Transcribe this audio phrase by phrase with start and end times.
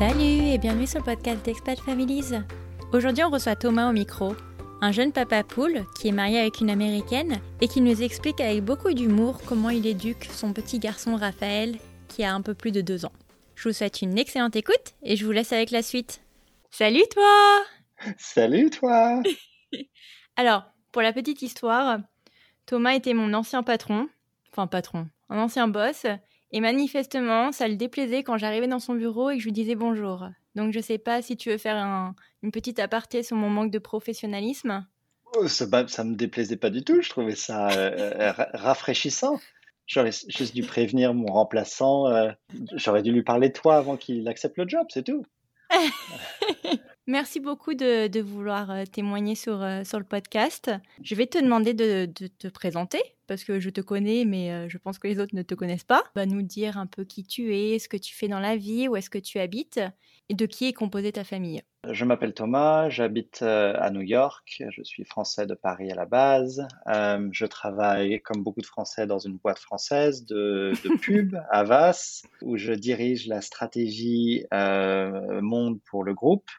[0.00, 2.32] Salut et bienvenue sur le podcast d'Expat Families.
[2.94, 4.34] Aujourd'hui, on reçoit Thomas au micro,
[4.80, 8.64] un jeune papa poule qui est marié avec une américaine et qui nous explique avec
[8.64, 11.76] beaucoup d'humour comment il éduque son petit garçon Raphaël
[12.08, 13.12] qui a un peu plus de deux ans.
[13.54, 16.22] Je vous souhaite une excellente écoute et je vous laisse avec la suite.
[16.70, 17.62] Salut toi
[18.16, 19.22] Salut toi
[20.36, 21.98] Alors, pour la petite histoire,
[22.64, 24.08] Thomas était mon ancien patron,
[24.50, 26.06] enfin patron, un ancien boss,
[26.52, 29.74] et manifestement, ça le déplaisait quand j'arrivais dans son bureau et que je lui disais
[29.74, 30.28] bonjour.
[30.54, 33.78] Donc je sais pas si tu veux faire une petite aparté sur mon manque de
[33.78, 34.84] professionnalisme.
[35.36, 35.66] Oh, ça,
[36.04, 39.38] me déplaisait pas du tout, je trouvais ça euh, euh, rafraîchissant.
[39.86, 42.30] J'aurais juste dû prévenir mon remplaçant, euh,
[42.74, 45.24] j'aurais dû lui parler de toi avant qu'il accepte le job, c'est tout.
[47.06, 50.70] Merci beaucoup de, vouloir euh, témoigner sur, euh, sur le podcast.
[51.02, 54.76] Je vais te demander de, te présenter parce que je te connais, mais euh, je
[54.76, 56.02] pense que les autres ne te connaissent pas.
[56.14, 58.86] Va nous dire un peu qui tu es, ce que tu fais dans la vie,
[58.86, 59.80] où est-ce que tu habites
[60.28, 61.62] et de qui est composée ta famille.
[61.90, 66.68] Je m'appelle Thomas, j'habite à New York, je suis français de Paris à la base.
[66.86, 72.56] je travaille comme beaucoup de Français dans une boîte française de, de pub, Avas, où
[72.56, 76.50] je dirige la stratégie monde pour le groupe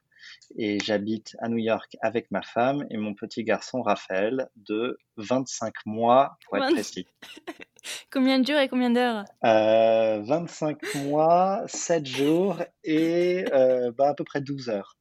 [0.57, 5.73] et j'habite à New York avec ma femme et mon petit garçon Raphaël de 25
[5.85, 7.08] mois pour être précis.
[8.11, 9.25] combien de jours et combien d'heures?
[9.43, 14.97] Euh, 25 mois, 7 jours et euh, bah, à peu près 12 heures.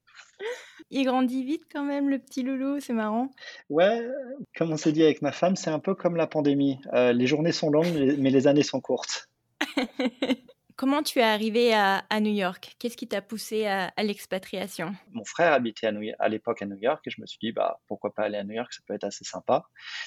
[0.91, 3.31] Il grandit vite quand même, le petit loulou, c'est marrant.
[3.69, 4.09] Ouais,
[4.57, 6.81] comme on s'est dit avec ma femme, c'est un peu comme la pandémie.
[6.95, 9.29] Euh, les journées sont longues, mais les années sont courtes.
[10.81, 12.75] Comment tu es arrivé à, New York?
[12.79, 14.95] Qu'est-ce qui t'a poussé à, l'expatriation?
[15.13, 17.83] Mon frère habitait à, à l'époque à New York et je me suis dit, bah,
[17.87, 19.67] pourquoi pas aller à New York, ça peut être assez sympa.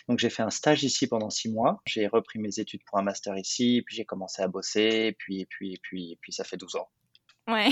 [0.09, 1.79] Donc j'ai fait un stage ici pendant six mois.
[1.85, 5.41] J'ai repris mes études pour un master ici, puis j'ai commencé à bosser, et puis,
[5.41, 6.89] et puis, et puis, et puis ça fait 12 ans.
[7.47, 7.69] Ouais,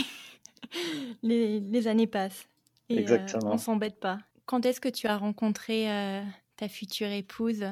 [1.23, 2.47] les, années passent.
[2.87, 3.53] Et, euh, Exactement.
[3.53, 4.19] on s'embête pas.
[4.45, 6.21] Quand est-ce que tu as rencontré euh,
[6.55, 7.65] ta future épouse?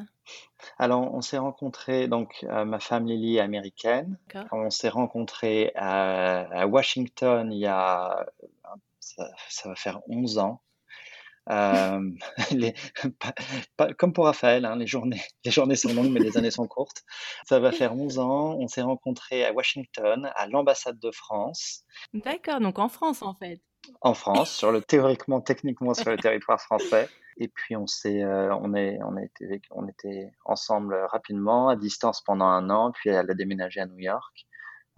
[0.78, 4.18] Alors, on s'est rencontrés, donc euh, ma femme Lily est américaine.
[4.52, 8.26] On s'est rencontrés à, Washington il y a,
[9.00, 10.62] ça, va faire 11 ans.
[11.50, 12.12] Euh,
[13.98, 17.04] comme pour Raphaël, hein, les, journées, les journées sont longues, mais les années sont courtes.
[17.46, 18.58] Ça va faire 11 ans.
[18.60, 21.86] On s'est rencontrés à Washington, à l'ambassade de France.
[22.14, 23.62] D'accord, donc en France en fait.
[24.02, 27.10] En France, sur le théoriquement, techniquement sur le territoire français.
[27.40, 31.76] Et puis on s'est, euh, on est, on a été, on était ensemble rapidement, à
[31.76, 34.46] distance pendant un an, puis elle a déménagé à New York.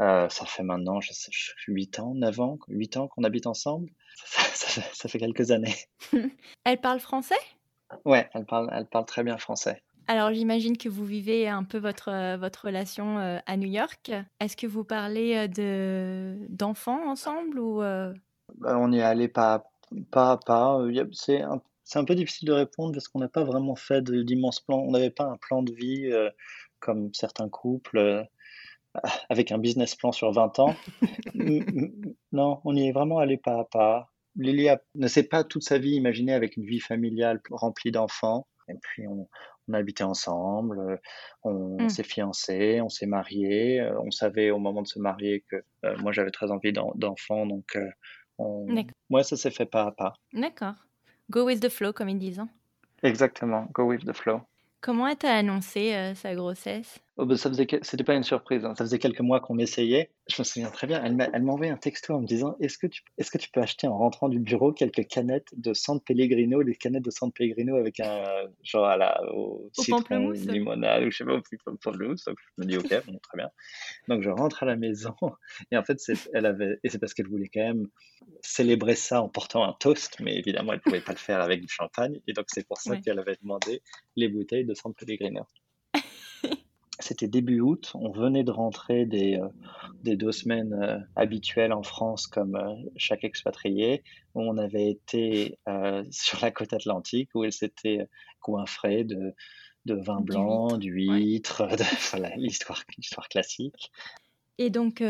[0.02, 1.32] Euh, ça fait maintenant, je sais,
[1.68, 3.90] 8 ans, 9 ans, 8 ans qu'on habite ensemble.
[4.26, 5.76] Ça, ça, fait quelques années.
[6.66, 7.36] elle parle français?
[8.06, 9.84] Ouais, elle parle, elle parle très bien français.
[10.08, 14.12] Alors j'imagine que vous vivez un peu votre, euh, votre relation à New York.
[14.40, 17.84] Est-ce que vous parlez de, d'enfants ensemble ou
[18.58, 19.64] bah, On y est allé pas,
[20.12, 20.80] pas à pas.
[21.12, 24.62] C'est un c'est un peu difficile de répondre parce qu'on n'a pas vraiment fait d'immenses
[24.62, 24.80] plans.
[24.80, 26.30] On n'avait pas un plan de vie euh,
[26.80, 28.24] comme certains couples euh,
[29.30, 30.74] avec un business plan sur 20 ans.
[32.32, 34.10] non, on y est vraiment allé pas à pas.
[34.38, 38.48] Lily ne s'est pas toute sa vie imaginée avec une vie familiale remplie d'enfants.
[38.70, 39.28] Et puis on,
[39.74, 40.98] a habité ensemble, euh,
[41.44, 41.90] on mm.
[41.90, 43.82] s'est fiancés, on s'est mariés.
[44.02, 45.58] On savait au moment de se marier que
[46.00, 47.78] moi j'avais très envie d'enfants, donc
[49.10, 50.14] moi ça s'est fait pas à pas.
[50.34, 50.76] D'accord.
[51.30, 52.40] Go with the flow, comme ils disent.
[52.40, 52.50] Hein.
[53.04, 54.42] Exactement, go with the flow.
[54.82, 57.00] Comment elle t'a annoncé euh, sa grossesse?
[57.18, 58.66] Oh ça faisait c'était pas une surprise.
[58.66, 58.76] Hein.
[58.76, 60.12] Ça faisait quelques mois qu'on essayait.
[60.30, 61.04] Je me souviens très bien.
[61.04, 63.50] Elle m'a, elle envoyé un texto en me disant Est-ce que tu, est-ce que tu
[63.52, 67.32] peux acheter en rentrant du bureau quelques canettes de San Pellegrino, les canettes de San
[67.32, 68.24] Pellegrino avec un
[68.64, 72.26] genre à la au, citron, limonade ou je sais pas, au pamplemousse.
[72.26, 73.50] Donc je me dis Ok, bon, très bien.
[74.08, 75.16] Donc je rentre à la maison
[75.72, 77.88] et en fait c'est, elle avait et c'est parce qu'elle voulait quand même
[78.42, 81.68] célébrer ça en portant un toast, mais évidemment elle pouvait pas le faire avec du
[81.68, 83.82] champagne et donc c'est pour ça qu'elle avait demandé
[84.16, 85.46] les bouteilles de San Pellegrino.
[87.02, 89.48] C'était début août, on venait de rentrer des, euh,
[90.04, 94.04] des deux semaines euh, habituelles en France comme euh, chaque expatrié,
[94.36, 95.58] où on avait été
[96.12, 98.08] sur la côte atlantique, où elle s'était
[98.40, 99.34] coiffrée de,
[99.86, 101.68] de vin blanc, d'huîtres,
[102.12, 103.92] voilà, l'histoire classique.
[104.58, 105.04] Et donc,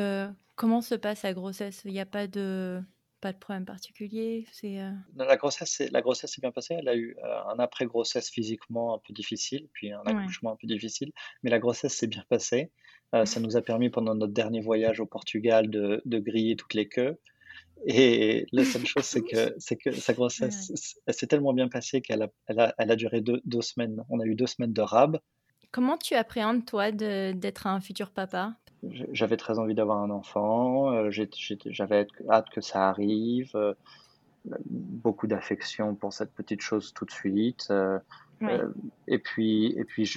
[0.55, 1.81] comment se passe la grossesse?
[1.85, 2.81] Il n'y a pas de
[3.21, 6.75] pas de problème particulier c'est euh La grossesse, la grossesse s'est bien passée.
[6.77, 10.67] Elle a eu euh, un après-grossesse physiquement un peu difficile, puis un accouchement un peu
[10.67, 11.11] difficile,
[11.43, 12.71] mais la grossesse s'est bien passée.
[13.13, 16.73] Euh, ça nous a permis pendant notre dernier voyage au Portugal de, de griller toutes
[16.73, 17.19] les queues.
[17.85, 20.71] Et la seule chose, c'est que, c'est que sa grossesse
[21.07, 24.03] s'est tellement bien passée qu'elle a, elle a, elle a duré deux, deux, semaines.
[24.09, 25.19] On a eu deux semaines de rab.
[25.71, 28.55] Comment tu appréhendes, toi, d'être un futur papa?
[29.11, 33.73] J'avais très envie d'avoir un enfant, euh, j'avais hâte que ça arrive, euh,
[34.65, 37.67] beaucoup d'affection pour cette petite chose tout de suite.
[37.69, 37.99] Euh,
[39.07, 40.11] et puis, et puis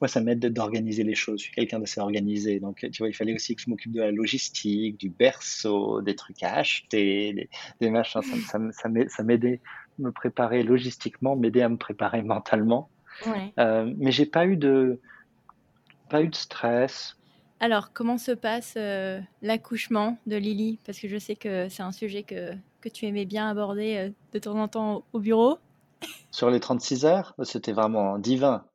[0.00, 1.40] moi, ça m'aide d'organiser les choses.
[1.40, 2.60] Je suis quelqu'un d'assez organisé.
[2.60, 6.14] Donc, tu vois, il fallait aussi que je m'occupe de la logistique, du berceau, des
[6.14, 7.48] trucs à acheter,
[7.80, 8.22] des, machins.
[8.22, 9.60] Ça, ça, ça m'aidait
[9.98, 12.88] me préparer logistiquement, m'aider à me préparer mentalement.
[13.26, 15.00] mais j'ai pas eu de,
[16.10, 17.16] pas eu de stress.
[17.62, 20.80] Alors, comment se passe euh, l'accouchement de Lily?
[20.84, 24.10] Parce que je sais que c'est un sujet que, que tu aimais bien aborder euh,
[24.32, 25.58] de temps en temps au bureau.
[26.32, 28.66] Sur les 36 heures, c'était vraiment divin.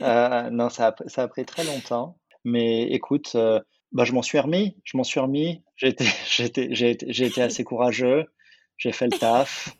[0.00, 2.16] Euh, non, ça a, ça a, pris très longtemps.
[2.44, 3.36] Mais écoute,
[3.90, 4.76] bah, je m'en suis remis.
[4.84, 5.64] Je m'en suis remis.
[5.74, 8.26] J'ai été, j'ai été, été, assez courageux.
[8.78, 9.76] J'ai fait le taf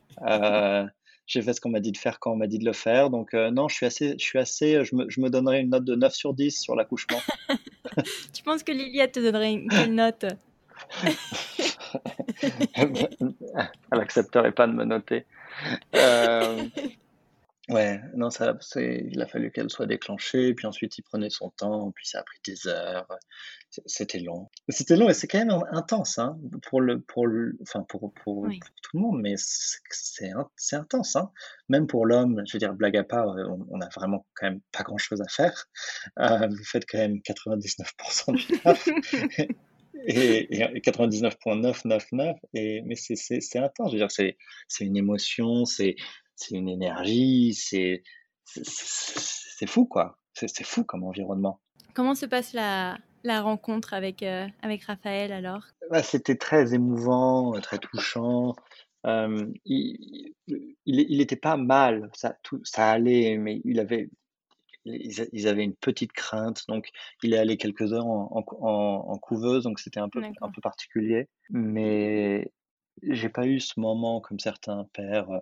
[1.28, 3.10] j'ai fait ce qu'on m'a dit de faire quand on m'a dit de le faire.
[3.10, 5.84] Donc non, je suis assez, je suis assez, je me, je me donnerais une note
[5.84, 7.20] de 9 sur 10 sur l'accouchement.
[8.32, 10.24] tu penses que Lilia te donnerait une quelle note
[12.74, 15.24] Elle accepterait pas de me noter.
[15.94, 16.64] Euh,
[17.69, 21.50] Ouais, non, ça, c'est, il a fallu qu'elle soit déclenchée, puis ensuite il prenait son
[21.50, 23.06] temps, puis ça a pris des heures.
[23.87, 24.50] C'était long.
[24.69, 26.37] C'était long et c'est quand même intense, hein,
[26.69, 28.49] pour le, pour le, enfin pour, pour,
[28.82, 31.31] tout le monde, mais c'est, c'est intense, hein.
[31.69, 34.82] Même pour l'homme, je veux dire, blague à part, on, a vraiment quand même pas
[34.82, 35.69] grand chose à faire.
[36.19, 38.88] Euh, vous faites quand même 99% du taf.
[40.06, 44.37] et, et 99.999 et mais c'est, c'est, c'est intense je veux dire c'est
[44.67, 45.94] c'est une émotion c'est
[46.37, 48.02] c'est une énergie, c'est
[48.44, 50.19] c'est fou quoi.
[50.34, 51.61] C'est fou comme environnement.
[51.94, 55.64] Comment se passe la, la rencontre avec, euh, avec Raphaël alors?
[55.90, 58.55] Bah, C'était très émouvant, très touchant.
[59.06, 60.34] Euh, il
[60.87, 64.08] n'était pas mal, ça, tout, ça allait, mais il avait,
[64.85, 66.88] ils, avaient une petite crainte, donc
[67.23, 71.28] il est allé quelques heures en, en, couveuse, donc c'était un peu, un peu particulier.
[71.50, 72.52] Mais
[73.02, 75.31] j'ai pas eu ce moment comme certains pères.
[75.31, 75.40] Euh,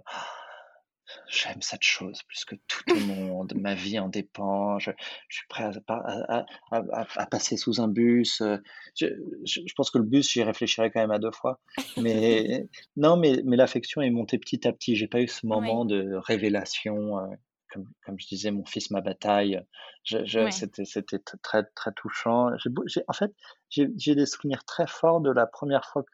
[1.29, 3.53] J'aime cette chose plus que tout au monde.
[3.57, 4.79] Ma vie en dépend.
[4.79, 4.91] Je,
[5.29, 8.41] suis prêt à, à, passer sous un bus.
[8.41, 8.57] Euh,
[8.99, 9.07] je,
[9.45, 11.61] je, pense que le bus, j'y réfléchirai quand même à deux fois.
[11.97, 12.67] Mais
[12.97, 14.97] non, mais, mais l'affection est montée petit à petit.
[14.97, 17.19] J'ai pas eu ce moment de révélation.
[17.73, 19.61] Comme, comme, je disais, mon fils, ma bataille.
[20.05, 22.51] C'était très, très touchant.
[23.09, 23.33] en fait,
[23.69, 26.05] j'ai des souvenirs très forts de la première fois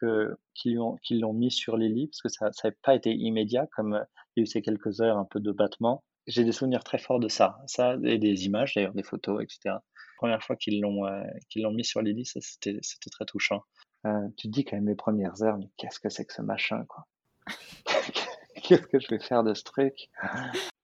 [0.53, 4.03] qu'ils l'ont mis sur les lits, parce que ça n'a pas été immédiat, comme euh,
[4.35, 6.03] il y a eu ces quelques heures un peu de battement.
[6.27, 9.59] J'ai des souvenirs très forts de ça, ça et des images, d'ailleurs, des photos, etc.
[9.65, 9.81] La
[10.17, 12.79] première fois qu'ils l'ont euh, qu'ils l'ont mis sur les lits, c'était
[13.11, 13.63] très touchant.
[14.05, 16.41] Euh, tu te dis quand même les premières heures, mais qu'est-ce que c'est que ce
[16.41, 17.07] machin, quoi?
[18.63, 20.09] Qu'est-ce que je vais faire de ce truc?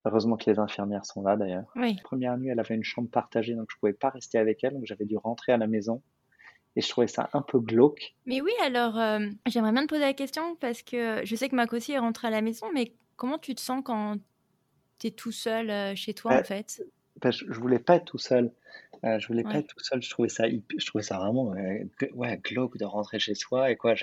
[0.05, 1.71] Heureusement que les infirmières sont là d'ailleurs.
[1.75, 1.95] Oui.
[1.95, 4.73] La première nuit, elle avait une chambre partagée, donc je pouvais pas rester avec elle,
[4.73, 6.01] donc j'avais dû rentrer à la maison.
[6.75, 8.15] Et je trouvais ça un peu glauque.
[8.25, 11.55] Mais oui, alors euh, j'aimerais bien te poser la question parce que je sais que
[11.55, 14.15] Mac aussi est rentrée à la maison, mais comment tu te sens quand
[15.00, 16.81] tu es tout seul euh, chez toi en fait?
[17.24, 18.52] Bah, Je voulais pas être tout seul.
[19.04, 20.02] Euh, je voulais pas être tout seul.
[20.02, 21.54] Je trouvais ça, je trouvais ça vraiment
[22.14, 23.96] ouais, glauque de rentrer chez soi et quoi.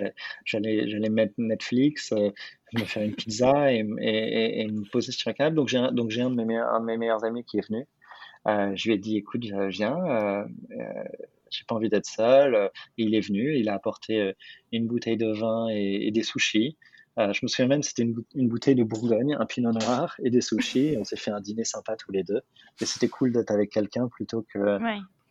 [0.44, 5.56] J'allais, mettre Netflix, me faire une pizza et, et, et, me poser sur un canapé.
[5.56, 7.68] Donc j'ai un, donc j'ai un, de mes, un de mes meilleurs amis qui est
[7.68, 7.86] venu.
[8.46, 11.04] Euh, je lui ai dit, écoute, viens, euh, euh,
[11.50, 12.70] j'ai pas envie d'être seul.
[12.96, 14.32] il est venu, il a apporté euh,
[14.72, 16.76] une bouteille de vin et des sushis.
[17.20, 20.30] Euh, je me souviens même, c'était une, une, bouteille de Bourgogne, un pinot noir et
[20.30, 20.94] des sushis.
[20.94, 22.40] Et on s'est fait un dîner sympa tous les deux.
[22.80, 24.78] Et c'était cool d'être avec quelqu'un plutôt que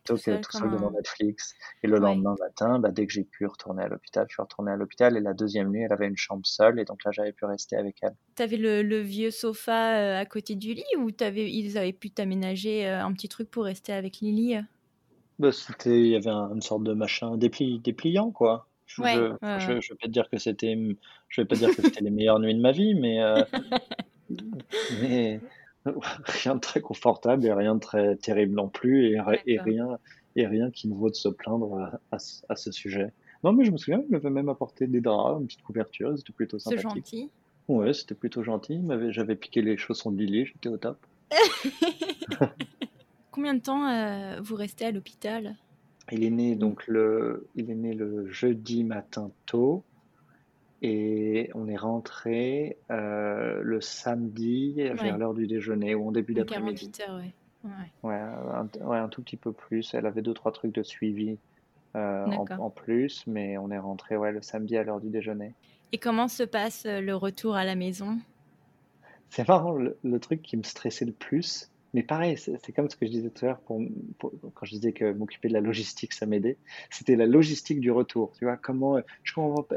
[0.04, 1.54] tout seul, tout seul devant Netflix.
[1.82, 4.70] Et le lendemain matin, bah, dès que j'ai pu retourner à l'hôpital, je suis retourné
[4.70, 5.16] à l'hôpital.
[5.16, 6.78] Et la deuxième nuit, elle avait une chambre seule.
[6.78, 8.14] Et donc là, j'avais pu rester avec elle.
[8.36, 11.92] Tu avais le, le, vieux sofa euh, à côté du lit ou avais, ils avaient
[11.92, 14.56] pu t'aménager euh, un petit truc pour rester avec Lily?
[15.38, 15.50] Bah,
[15.86, 18.69] Il y avait une sorte de machin dépli, dépliant, quoi.
[18.96, 19.14] Je, ouais,
[19.60, 20.76] je, je, vais pas te dire que c'était,
[21.28, 23.44] je vais pas dire que c'était les meilleures nuits de ma vie, mais, euh,
[25.00, 25.40] mais
[26.24, 29.98] rien de très confortable et rien de très terrible non plus et, et rien
[30.36, 32.16] et rien qui ne vaut de se plaindre à,
[32.48, 33.12] à, ce sujet.
[33.44, 36.32] Non, mais je me souviens, il m'avait même apporté des draps, une petite couverture, c'était
[36.32, 36.82] plutôt sympathique.
[36.82, 37.30] C'est gentil.
[37.68, 38.80] Ouais, c'était plutôt gentil.
[39.10, 40.98] J'avais piqué les chaussons de Lily, j'étais au top.
[43.30, 45.56] Combien de temps euh, vous restez à l'hôpital?
[46.12, 49.84] Il est né donc le, il est né le jeudi matin tôt.
[50.82, 56.90] Et on est rentré euh, le samedi vers l'heure du déjeuner ou en début d'après-midi.
[56.90, 57.34] 48 heures, ouais.
[57.62, 58.12] Ouais.
[58.80, 59.92] Ouais, un, tout petit peu plus.
[59.94, 61.36] Elle avait deux, trois trucs de suivi
[61.96, 65.54] euh, en, plus, mais on est rentré ouais, le samedi à l'heure du déjeuner.
[65.92, 68.18] Et comment se passe euh, le retour à la maison?
[69.28, 73.06] C'est marrant, le, truc qui me stressait le plus, mais pareil, c'est comme ce que
[73.06, 73.80] je disais tout à l'heure pour,
[74.54, 76.56] quand je disais que m'occuper de la logistique, ça m'aidait.
[76.88, 78.32] C'était la logistique du retour.
[78.38, 79.32] Tu vois, comment, je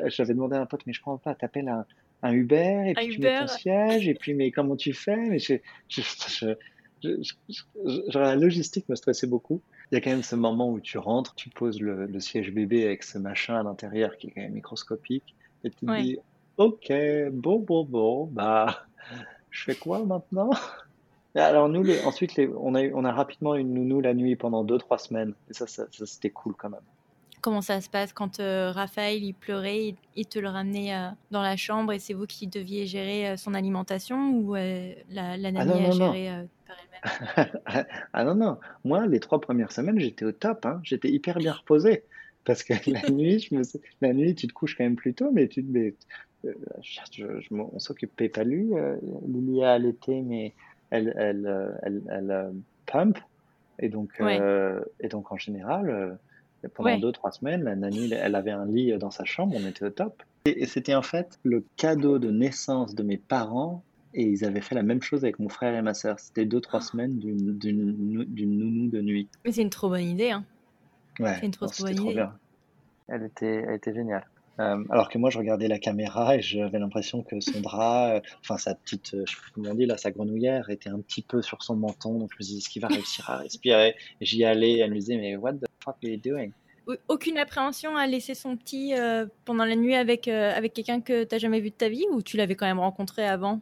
[0.07, 1.85] j'avais demandé à un pote, mais je comprends pas, t'appelles un,
[2.23, 5.17] un Uber et puis tu mets ton siège et puis mais comment tu fais?
[5.17, 6.55] Mais je,
[8.13, 9.61] la logistique me stressait beaucoup.
[9.91, 12.85] Il y a quand même ce moment où tu rentres, tu poses le, siège bébé
[12.85, 16.17] avec ce machin à l'intérieur qui est quand même microscopique et tu te dis
[16.57, 16.93] ok
[17.31, 18.85] bon bon bon bah
[19.49, 20.51] je fais quoi maintenant?
[21.35, 24.63] Alors nous les, ensuite les, on a on a rapidement une nounou la nuit pendant
[24.63, 26.81] deux trois semaines et ça, ça c'était cool quand même
[27.43, 31.43] comment ça se passe quand euh, Raphaël il pleurait, il, te le ramenait euh, dans
[31.43, 35.71] la chambre et c'est vous qui deviez gérer euh, son alimentation ou la, la nanny
[35.83, 37.85] ah a géré par elle-même?
[38.13, 40.79] Ah non, non, moi les trois premières semaines j'étais au top, hein.
[40.83, 42.03] j'étais hyper bien reposé.
[42.45, 43.61] Parce que la nuit, je me...
[44.01, 46.49] la nuit, tu te couches quand même plus tôt, mais tu te...
[46.81, 48.71] je, on s'occupait pas lui.
[49.27, 50.53] Lily a allaité, mais
[50.93, 52.53] elle, elle, elle, elle,
[52.85, 53.17] pump.
[53.79, 54.21] Et donc,
[54.99, 56.17] et donc en général,
[56.73, 59.85] pendant deux, trois semaines, la nanny, elle avait un lit dans sa chambre, on était
[59.85, 60.23] au top.
[60.45, 63.83] Et, c'était en fait le cadeau de naissance de mes parents
[64.13, 66.19] et ils avaient fait la même chose avec mon frère et ma sœur.
[66.19, 66.85] C'était deux, trois ah.
[66.85, 69.27] semaines d'une nounou de nuit.
[69.45, 70.45] Mais c'est une trop bonne idée, hein.
[71.19, 72.13] Ouais, c'est une trop, bonne idée.
[72.13, 72.33] Bien.
[73.07, 74.25] Elle était, elle était géniale.
[74.59, 78.19] Euh, alors que moi, je regardais la caméra et j'avais l'impression que son drap, euh,
[78.41, 80.99] enfin sa petite, euh, je sais pas comment on dit là, sa grenouillère était un
[80.99, 82.19] petit peu sur son menton.
[82.19, 83.95] Donc je me disais, est-ce qu'il va réussir à respirer?
[84.21, 86.51] J'y allais, elle me disait, mais what the fuck are you doing?
[87.07, 88.93] Aucune appréhension à laisser son petit
[89.45, 92.21] pendant la nuit avec, avec quelqu'un que tu n'as jamais vu de ta vie ou
[92.21, 93.61] tu l'avais quand même rencontré avant?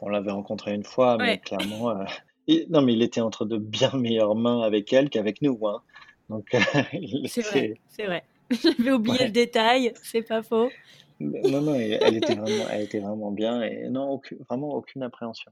[0.00, 1.92] On l'avait rencontré une fois, mais clairement.
[2.70, 5.58] non, mais il était entre de bien meilleures mains avec elle qu'avec nous.
[5.66, 5.82] Hein.
[6.30, 6.46] Donc,
[7.26, 8.22] c'est vrai, c'est vrai.
[8.62, 10.70] J'avais oublié le détail, c'est pas faux.
[11.18, 15.50] Non, non, elle était vraiment, elle était vraiment bien et non, vraiment aucune appréhension.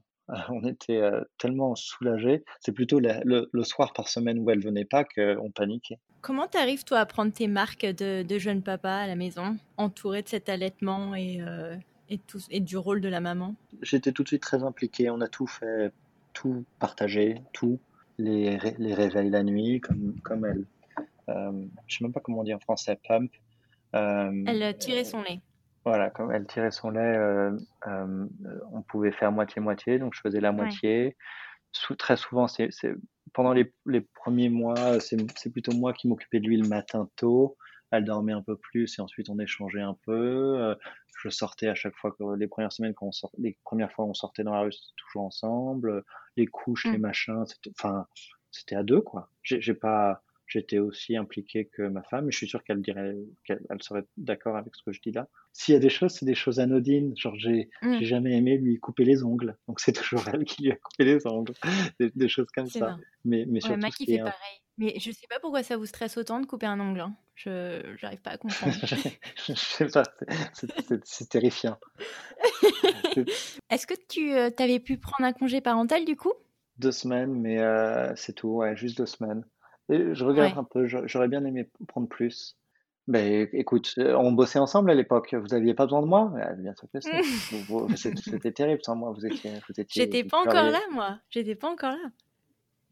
[0.49, 2.43] On était euh, tellement soulagés.
[2.59, 5.99] C'est plutôt le, soir par semaine où elle venait pas qu'on paniquait.
[6.21, 10.23] Comment t'arrives toi à prendre tes marques de, de, jeune papa à la maison, entouré
[10.23, 11.75] de cet allaitement et, euh,
[12.09, 13.55] et, tout, et du rôle de la maman?
[13.83, 15.11] J'étais tout de suite très impliqué.
[15.11, 15.91] On a tout fait,
[16.33, 17.79] tout partagé, tout.
[18.17, 20.65] Les, les réveils la nuit, comme, comme elle
[21.29, 23.31] euh, je sais même pas comment on dit en français, pump.
[23.95, 25.41] Euh, elle tirait son lait.
[25.85, 27.55] Voilà, comme elle tirait son lait, euh,
[27.85, 31.15] on pouvait faire moitié-moitié, donc je faisais la moitié.
[31.99, 32.71] très souvent, c'est
[33.33, 37.57] pendant les, les, premiers mois, c'est plutôt moi qui m'occupais de lui le matin tôt.
[37.91, 40.75] Elle dormait un peu plus et ensuite on échangeait un peu.
[41.21, 44.05] je sortais à chaque fois que les premières semaines, quand on sort, les premières fois
[44.05, 46.03] on sortait dans la rue, c'était toujours ensemble.
[46.35, 47.01] Les couches, les mmh.
[47.01, 47.43] machins,
[47.77, 48.07] enfin,
[48.49, 49.29] c'était à deux quoi.
[49.43, 53.59] J'ai pas, j'étais aussi impliqué que ma femme, et je suis sûr qu'elle dirait, qu'elle
[53.81, 55.27] serait d'accord avec ce que je dis là.
[55.53, 57.15] S'il y a des choses, c'est des choses anodines.
[57.17, 57.99] Genre, j'ai, mm.
[57.99, 61.05] j'ai jamais aimé lui couper les ongles, donc c'est toujours elle qui lui a coupé
[61.05, 61.53] les ongles,
[61.99, 62.97] des, choses comme ça.
[63.23, 64.61] Mais, mais surtout, fait pareil.
[64.77, 66.99] Mais je sais pas pourquoi ça vous stresse autant de couper un ongle.
[66.99, 67.15] Hein.
[67.35, 68.75] Je j'arrive pas à comprendre.
[69.47, 70.03] je sais pas,
[71.03, 71.77] c'est terrifiant.
[73.69, 76.33] Est-ce que tu euh, avais pu prendre un congé parental du coup?
[76.77, 79.45] Deux semaines, mais euh, c'est tout, ouais, juste deux semaines
[79.89, 82.57] je regarde un peu, j'aurais bien aimé prendre plus.
[83.07, 85.35] Mais écoute, euh, on bossait ensemble à l'époque.
[85.35, 86.33] Vous aviez pas besoin de moi?
[86.57, 86.99] Bien sûr que
[88.23, 89.11] C'était terrible sans moi.
[89.11, 90.03] Vous étiez, vous étiez.
[90.03, 91.19] J'étais pas encore là, moi.
[91.29, 92.09] J'étais pas encore là.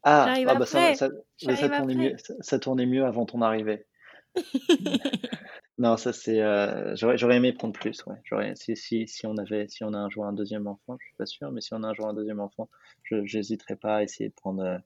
[0.04, 1.08] Ah, ah bah ça, ça,
[1.38, 3.86] ça, tournait mieux, ça, tournait mieux avant ton arrivée.
[5.78, 6.42] non, ça c'est.
[6.42, 8.04] Euh, j'aurais aimé prendre plus.
[8.06, 8.52] Ouais.
[8.54, 11.16] Si, si, si on avait, si on a un jour un deuxième enfant, je suis
[11.16, 12.68] pas sûr, mais si on a un jour un deuxième enfant,
[13.04, 14.78] je n'hésiterai pas à essayer de prendre euh,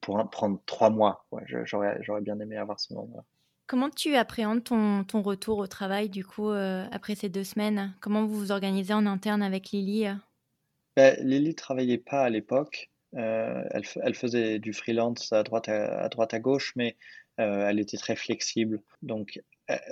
[0.00, 1.26] pour prendre trois mois.
[1.30, 3.22] Ouais, j'aurais, j'aurais bien aimé avoir ce moment-là.
[3.66, 7.94] Comment tu appréhendes ton, ton, retour au travail, du coup, euh, après ces deux semaines?
[8.00, 10.06] Comment vous vous organisez en interne avec Lily
[10.94, 12.90] ben, Lily ne travaillait pas à l'époque.
[13.14, 16.96] Euh, elle, elle, faisait du freelance à droite à, droite à gauche, mais
[17.40, 18.82] euh, elle était très flexible.
[19.02, 19.40] Donc,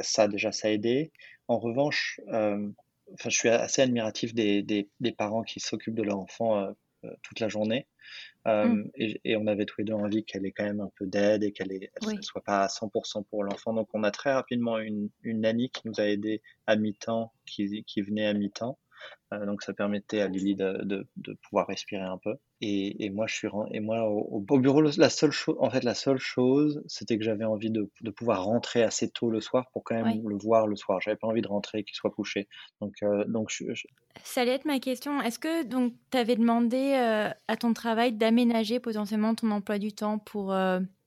[0.03, 1.11] ça, déjà, ça a aidé.
[1.49, 6.75] En revanche, je suis assez admiratif des, des, des parents qui s'occupent de leur enfant
[7.23, 7.87] toute la journée.
[8.47, 8.91] Mmh.
[8.97, 11.53] et, on avait tous les deux envie qu'elle ait quand même un peu d'aide et
[11.53, 13.73] qu'elle ne soit pas à 100% pour l'enfant.
[13.73, 17.85] Donc on a très rapidement une, une nanny qui nous a aidé à mi-temps, qui,
[17.85, 18.79] qui venait à mi-temps.
[19.33, 22.35] Euh, donc ça permettait à Lily de, de, de, pouvoir respirer un peu.
[22.61, 25.95] Et, et moi, je suis et moi au, bureau, la seule chose, en fait, la
[25.95, 29.85] seule chose, c'était que j'avais envie de, de, pouvoir rentrer assez tôt le soir pour
[29.85, 31.01] quand même le voir le soir.
[31.01, 32.49] J'avais pas envie de rentrer qu'il soit couché.
[32.81, 33.65] Donc, euh, donc je,
[34.23, 35.21] Ça allait être ma question.
[35.21, 39.93] Est-ce que donc tu avais demandé euh, à ton travail d'aménager potentiellement ton emploi du
[39.93, 40.55] temps pour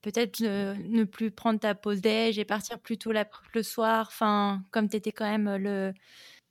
[0.01, 4.89] peut-être ne plus prendre ta pause déj et partir plus tôt le soir, enfin, comme
[4.89, 5.93] tu étais quand même le,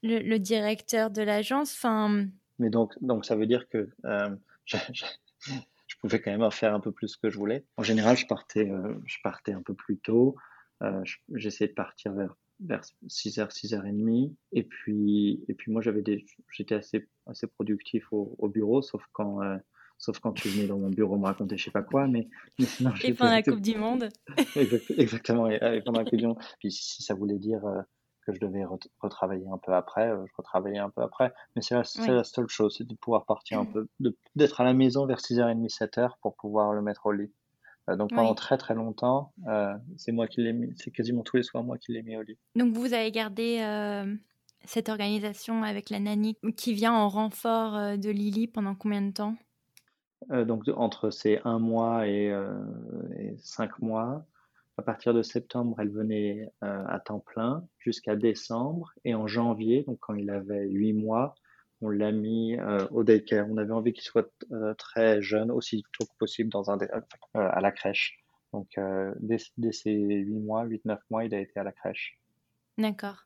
[0.06, 1.74] le, directeur de l'agence.
[1.74, 2.26] Enfin...
[2.58, 4.34] Mais donc, donc, ça veut dire que euh,
[4.66, 7.64] je pouvais quand même faire un peu plus que je voulais.
[7.76, 8.70] En général, je partais,
[9.04, 10.36] je partais un peu plus tôt.
[11.34, 14.32] J'essayais de partir vers vers 6h, 6h30.
[14.52, 19.56] Et puis, et puis moi, j'étais assez, assez productif au, au bureau, sauf quand, euh,
[19.98, 22.06] sauf quand tu venais dans mon bureau me raconter je sais pas quoi.
[22.06, 24.08] Mais, mais sinon, et pendant la Coupe du Monde.
[24.96, 26.38] exactement, et, pendant la Coupe du Monde.
[26.58, 27.80] Puis si ça voulait dire euh,
[28.26, 28.64] que je devais
[29.00, 31.32] retravailler un peu après, euh, je retravaillais un peu après.
[31.54, 33.88] Mais c'est la, la, seule chose, c'est de pouvoir partir un peu,
[34.34, 37.32] d'être à la maison vers 6h30, 7h pour pouvoir le mettre au lit.
[37.88, 41.36] Euh, donc pendant très très longtemps, euh, c'est moi qui l'ai mis, c'est quasiment tous
[41.36, 42.36] les soirs moi qui l'ai mis au lit.
[42.56, 44.12] Donc vous avez gardé euh,
[44.64, 49.36] cette organisation avec la nanny qui vient en renfort de Lily pendant combien de temps?
[50.30, 52.34] Donc entre ces un mois et,
[53.18, 54.24] et, cinq mois.
[54.78, 58.92] À partir de septembre, elle venait à temps plein jusqu'à décembre.
[59.04, 61.34] Et en janvier, donc quand il avait huit mois,
[61.80, 63.46] on l'a mis euh, au daycare.
[63.50, 67.00] On avait envie qu'il soit euh, très jeune, aussi tôt que possible dans un euh,
[67.32, 68.18] à la crèche.
[68.52, 68.68] Donc
[69.20, 72.18] dès, dès, ses 8 mois, 8-9 mois, il a été à la crèche.
[72.78, 73.24] D'accord.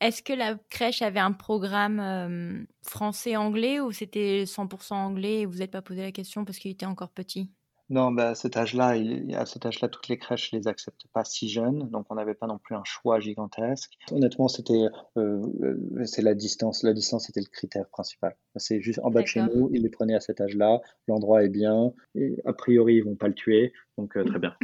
[0.00, 5.72] Est-ce que la crèche avait un programme français-anglais ou c'était 100% anglais et vous n'êtes
[5.72, 7.50] pas posé la question parce qu'il était encore petit?
[7.88, 8.96] Non, bah, à cet âge-là,
[9.34, 12.48] à cet âge-là, toutes les crèches les acceptent pas si jeunes, donc on n'avait pas
[12.48, 13.92] non plus un choix gigantesque.
[14.10, 16.82] Honnêtement, c'était euh, euh, c'est la distance.
[16.82, 18.36] La distance était le critère principal.
[18.56, 20.80] C'est juste en bas de chez nous, ils les prenaient à cet âge-là.
[21.06, 21.92] L'endroit est bien.
[22.16, 24.56] Et a priori, ils vont pas le tuer, donc euh, très bien.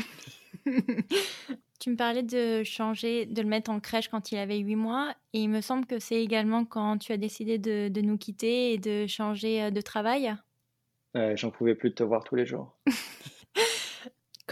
[1.78, 5.14] tu me parlais de changer, de le mettre en crèche quand il avait 8 mois,
[5.32, 8.72] et il me semble que c'est également quand tu as décidé de, de nous quitter
[8.72, 10.34] et de changer de travail.
[11.14, 12.76] J'en pouvais plus de te voir tous les jours.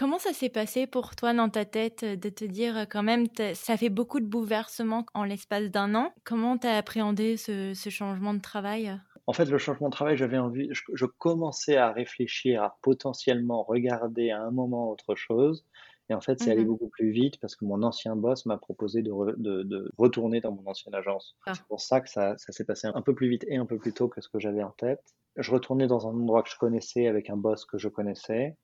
[0.01, 3.77] Comment ça s'est passé pour toi dans ta tête de te dire quand même, ça
[3.77, 6.11] fait beaucoup de bouleversements en l'espace d'un an?
[6.23, 8.99] Comment tu as appréhendé ce, changement de travail?
[9.27, 14.31] En fait, le changement de travail, j'avais envie, je, commençais à réfléchir à potentiellement regarder
[14.31, 15.65] à un moment autre chose.
[16.09, 18.57] Et en fait, c'est allé mmh beaucoup plus vite parce que mon ancien boss m'a
[18.57, 21.37] proposé de, de, retourner dans mon ancienne agence.
[21.45, 21.53] Ah.
[21.53, 23.77] C'est pour ça que ça, ça s'est passé un peu plus vite et un peu
[23.77, 25.03] plus tôt que ce que j'avais en tête.
[25.37, 28.57] Je retournais dans un endroit que je connaissais avec un boss que je connaissais.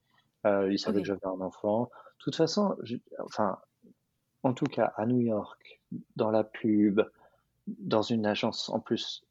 [0.45, 1.83] Euh, il savait que j'avais un enfant.
[1.83, 2.75] De toute façon,
[3.19, 3.57] enfin,
[4.43, 5.81] en tout cas, à New York,
[6.15, 7.01] dans la pub,
[7.67, 9.25] dans une agence en plus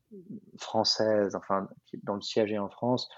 [0.59, 1.68] française, enfin,
[2.03, 3.09] dont le siège est en France,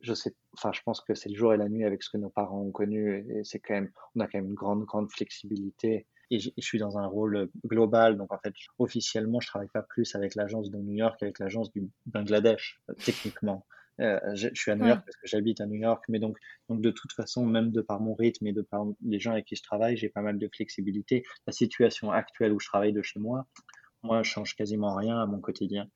[0.00, 2.16] je, sais, enfin, je pense que c'est le jour et la nuit avec ce que
[2.16, 5.10] nos parents ont connu et c'est quand même, on a quand même une grande, grande
[5.10, 6.06] flexibilité.
[6.30, 10.14] Et je, suis dans un rôle global, donc en fait, officiellement, je travaille pas plus
[10.14, 13.66] avec l'agence de New York qu'avec l'agence du Bangladesh, techniquement.
[14.00, 16.38] Euh, je, suis à New York parce que j'habite à New York, mais donc,
[16.68, 19.44] donc de toute façon, même de par mon rythme et de par les gens avec
[19.44, 21.22] qui je travaille, j'ai pas mal de flexibilité.
[21.46, 23.46] La situation actuelle où je travaille de chez moi,
[24.02, 25.86] moi, je change quasiment rien à mon quotidien.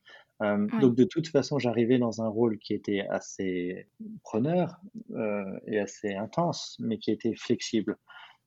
[0.43, 3.89] Euh, donc de toute façon, j'arrivais dans un rôle qui était assez
[4.23, 4.81] preneur
[5.13, 7.97] euh, et assez intense, mais qui était flexible.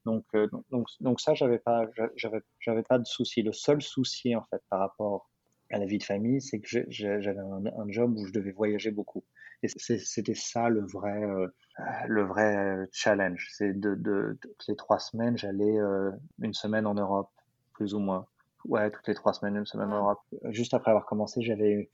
[0.08, 3.42] Donc, euh, donc, donc ça, j'avais pas, j'avais, j'avais pas de souci.
[3.42, 5.30] Le seul souci en fait par rapport
[5.70, 8.90] à la vie de famille, c'est que j'avais un, un, job où je devais voyager
[8.90, 9.26] beaucoup.
[9.64, 11.48] Et c'était ça le vrai, euh,
[12.08, 13.50] le vrai challenge.
[13.52, 17.32] C'est de, de, toutes les trois semaines, j'allais euh, une semaine en Europe,
[17.74, 18.28] plus ou moins.
[18.64, 20.22] Ouais, toutes les trois semaines, une semaine en Europe.
[20.52, 21.90] Juste après avoir commencé, j'avais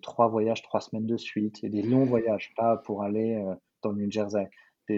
[0.00, 3.92] trois voyages, trois semaines de suite, et des longs voyages, pas pour aller euh, dans
[3.92, 4.50] le New Jersey,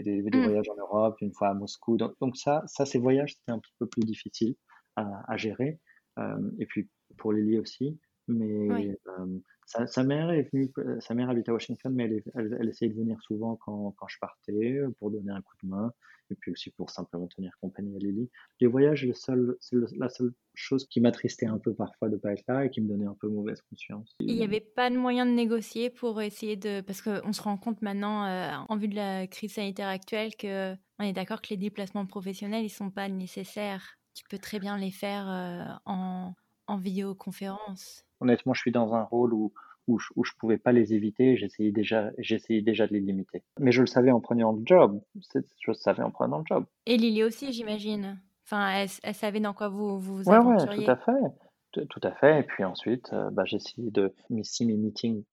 [0.02, 0.44] des, des, des mmh.
[0.44, 1.96] voyages en Europe, une fois à Moscou.
[1.96, 4.54] Donc, donc ça, ça, ces voyages, c'était un petit peu plus difficile
[4.96, 5.80] à, à gérer.
[6.18, 7.98] Euh, et puis pour Lily aussi.
[8.28, 12.56] Mais euh, sa, sa, mère est venue, sa mère habite à Washington, mais elle, elle,
[12.60, 15.92] elle essayait de venir souvent quand, quand, je partais pour donner un coup de main
[16.30, 18.30] et puis aussi pour simplement tenir compagnie à Lily.
[18.60, 22.64] Les voyages, c'est la seule chose qui m'attristait un peu parfois de pas être là
[22.64, 24.14] et qui me donnait un peu mauvaise conscience.
[24.20, 26.80] Il n'y avait pas de moyen de négocier pour essayer de...
[26.80, 30.74] Parce qu'on se rend compte maintenant, euh, en vue de la crise sanitaire actuelle, que
[30.98, 33.98] on est d'accord que les déplacements professionnels, ils sont pas nécessaires.
[34.14, 36.34] Tu peux très bien les faire euh, en,
[36.66, 38.04] en vidéoconférence.
[38.24, 39.52] Honnêtement, je suis dans un rôle où
[39.86, 43.42] où je, je pouvais pas les éviter, j'essayais déjà, j'essayais déjà de les limiter.
[43.58, 45.00] Mais je le savais en prenant le job.
[45.32, 46.64] Je le savais en prenant le job.
[46.86, 48.20] Et Lily aussi, j'imagine.
[48.46, 50.78] Enfin, elle, elle, savait dans quoi vous vous, ouais, aventuriez.
[50.78, 51.86] Ouais, tout à fait.
[51.88, 52.40] Tout, à fait.
[52.40, 55.24] Et puis ensuite, euh, bah, j'essayais de, si mes meetings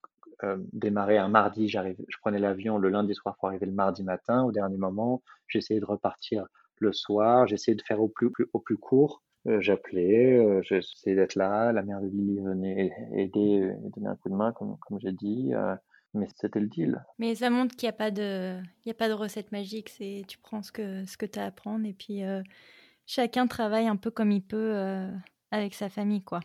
[0.42, 4.02] euh, démarraient un mardi, j'arrive, je prenais l'avion le lundi soir pour arriver le mardi
[4.02, 4.42] matin.
[4.42, 6.46] Au dernier moment, j'essayais de repartir
[6.78, 7.46] le soir.
[7.46, 9.22] J'essayais de faire au plus, plus, au plus court.
[9.46, 14.16] Euh, j'appelais, euh, j'essayais d'être là, la mère de Lily venait aider et donner un
[14.16, 15.74] coup de main, comme, comme j'ai dit, euh,
[16.14, 17.04] mais c'était le deal.
[17.18, 19.88] Mais ça montre qu'il n'y a, pas de, il y a pas de recette magique,
[19.88, 22.22] c'est tu prends ce que, ce que tu as à prendre et puis
[23.06, 24.76] chacun travaille un peu comme il peut
[25.50, 26.40] avec sa famille, quoi.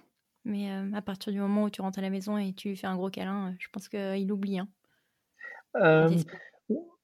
[0.45, 2.87] Mais à partir du moment où tu rentres à la maison et tu lui fais
[2.87, 4.59] un gros câlin, je pense qu'il oublie.
[4.59, 4.67] Hein.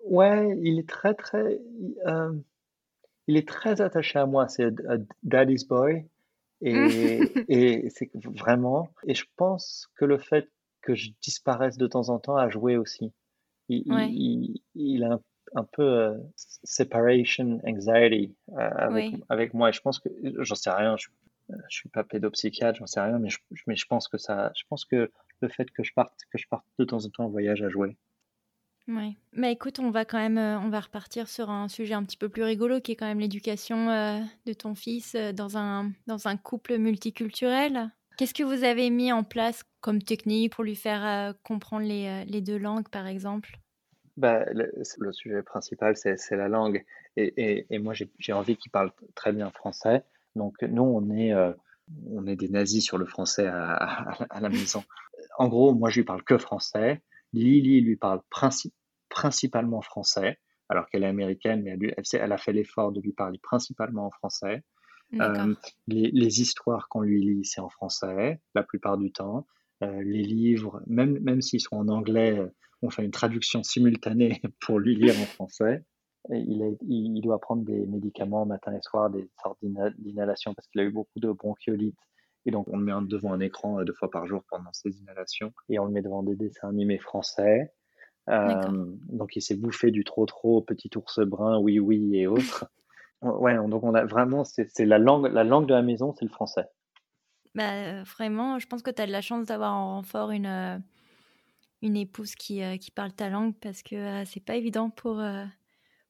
[0.03, 1.61] Ouais, il est très, très,
[2.05, 2.33] euh,
[3.27, 4.47] il est très attaché à moi.
[4.47, 6.05] C'est a daddy's boy.
[6.61, 6.71] Et,
[7.49, 8.89] et c'est vraiment.
[9.05, 10.49] Et je pense que le fait
[10.81, 13.13] que je disparaisse de temps en temps a joué aussi.
[13.69, 15.19] Il, il, il a
[15.55, 19.69] un, peu euh, separation anxiety euh, avec, avec, moi.
[19.69, 20.09] Et je pense que
[20.39, 20.97] j'en sais rien.
[20.97, 21.07] Je,
[21.69, 24.63] je suis pas pédopsychiatre, j'en sais rien, mais je, mais je pense que ça, je
[24.69, 27.29] pense que le fait que je parte, que je parte de temps en temps en
[27.29, 27.97] voyage a joué.
[28.87, 29.17] Oui.
[29.31, 32.17] Mais écoute, on va quand même, euh, on va repartir sur un sujet un petit
[32.17, 35.91] peu plus rigolo, qui est quand même l'éducation euh, de ton fils euh, dans un
[36.07, 37.91] dans un couple multiculturel.
[38.17, 42.41] Qu'est-ce que vous avez mis en place comme technique pour lui faire comprendre les, les,
[42.41, 43.57] deux langues, par exemple?
[44.17, 44.69] Bah, le,
[45.11, 46.85] sujet principal, c'est la langue.
[47.17, 50.03] Et, et, et moi, j'ai envie qu'il parle très bien français.
[50.35, 51.33] Donc, nous, on est,
[52.07, 54.83] on est des nazis sur le français à, à, à la maison.
[55.39, 57.01] En gros, moi, je lui parle que français.
[57.33, 58.21] Lily lui parle
[59.09, 63.39] principalement français, alors qu'elle est américaine, mais elle, elle, a fait l'effort de lui parler
[63.41, 64.63] principalement en français.
[65.19, 65.53] Euh,
[65.87, 69.45] les, histoires qu'on lui lit, c'est en français, la plupart du temps.
[69.83, 72.41] Euh, les livres, même, même s'ils sont en anglais,
[72.81, 75.83] on fait une traduction simultanée pour lui lire en français.
[76.29, 80.85] il, il, doit prendre des médicaments matin et soir, des sortes d'inhalation, parce qu'il a
[80.85, 81.97] eu beaucoup de bronchiolite
[82.45, 84.99] et donc, on le met devant un écran euh, deux fois par jour pendant ses
[84.99, 85.53] inhalations.
[85.69, 87.71] Et on le met devant des dessins animés français.
[88.29, 92.65] Euh, donc, il s'est bouffé du trop trop, petit ours brun, oui oui et autres.
[93.21, 96.31] ouais, donc on a vraiment, c'est la langue, la langue de la maison, c'est le
[96.31, 96.65] français.
[97.55, 100.77] Bah, vraiment, je pense que tu as de la chance d'avoir en renfort une, euh,
[101.81, 105.21] une épouse qui, qui parle ta langue parce que c'est pas évident pour,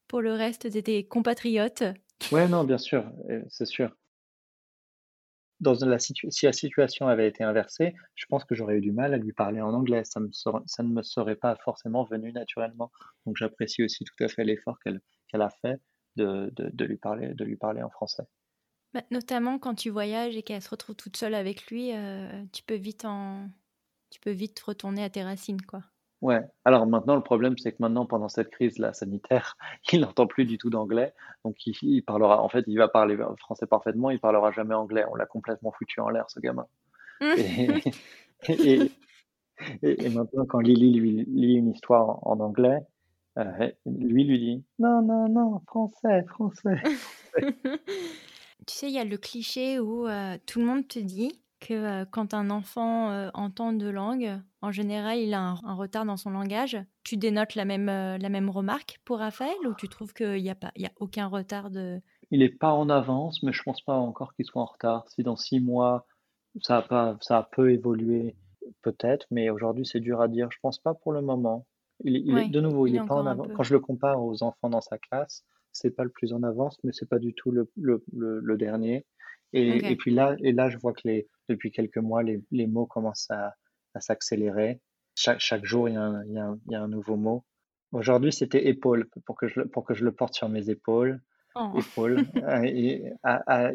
[0.08, 1.84] pour le reste de tes compatriotes.
[2.32, 3.12] Ouais, non, bien sûr,
[3.50, 3.92] c'est sûr
[6.30, 9.34] si la situation avait été inversée, je pense que j'aurais eu du mal à lui
[9.34, 10.04] parler en anglais.
[10.06, 12.92] Ça, ne me serait pas forcément venu naturellement.
[13.26, 15.02] Donc j'apprécie aussi tout à fait l'effort qu'elle
[15.34, 15.80] a fait
[16.16, 16.52] de,
[16.84, 18.24] lui parler, de lui parler en français.
[18.94, 22.62] Bah, notamment quand tu voyages et qu'elle se retrouve toute seule avec lui, euh, tu
[22.64, 23.06] peux vite
[24.12, 25.84] tu peux vite retourner à tes racines, quoi.
[26.24, 26.40] Ouais.
[26.64, 29.58] Alors maintenant, le problème, c'est que maintenant, pendant cette crise-là sanitaire,
[29.92, 31.14] il n'entend plus du tout d'anglais.
[31.44, 35.04] Donc, il, parlera, en fait, il va parler français parfaitement, il parlera jamais anglais.
[35.12, 36.66] On l'a complètement foutu en l'air, ce gamin.
[38.48, 38.92] et,
[39.82, 42.80] et, maintenant, quand Lily lui lit une histoire en, anglais,
[43.38, 46.82] euh, lui lui dit non, non, non, français, français.
[47.36, 47.54] tu
[48.68, 52.06] sais, il y a le cliché où euh, tout le monde te dit que euh,
[52.10, 56.30] quand un enfant euh, entend deux langues, en général, il a un, retard dans son
[56.30, 56.78] langage.
[57.04, 60.50] Tu dénotes la même, euh, la même remarque pour Raphaël ou tu trouves qu'il n'y
[60.50, 62.02] a, pas, il y a aucun retard de...
[62.32, 65.06] Il n'est pas en avance, mais je ne pense pas encore qu'il soit en retard.
[65.10, 66.06] Si dans six mois,
[66.62, 68.36] ça a, pas, ça a peu évolué,
[68.82, 70.50] peut-être, mais aujourd'hui, c'est dur à dire.
[70.52, 71.66] Je ne pense pas pour le moment.
[72.04, 73.48] Il, est, de nouveau, il, est, pas en avance.
[73.56, 76.78] Quand je le compare aux enfants dans sa classe, c'est pas le plus en avance,
[76.84, 79.06] mais c'est pas du tout le, le, le dernier.
[79.54, 82.86] Et, puis là, et là, je vois que les, depuis quelques mois, les, les mots
[82.86, 83.56] commencent à,
[83.94, 84.82] à s'accélérer.
[85.16, 86.88] Chaque, chaque, jour, il y, a un, il, y a un, il y, a un,
[86.88, 87.46] nouveau mot.
[87.92, 91.22] Aujourd'hui, c'était épaule, pour que, je, pour que je le porte sur mes épaules.
[91.56, 91.72] Oh.
[91.78, 92.26] Épaule.
[92.66, 93.04] et,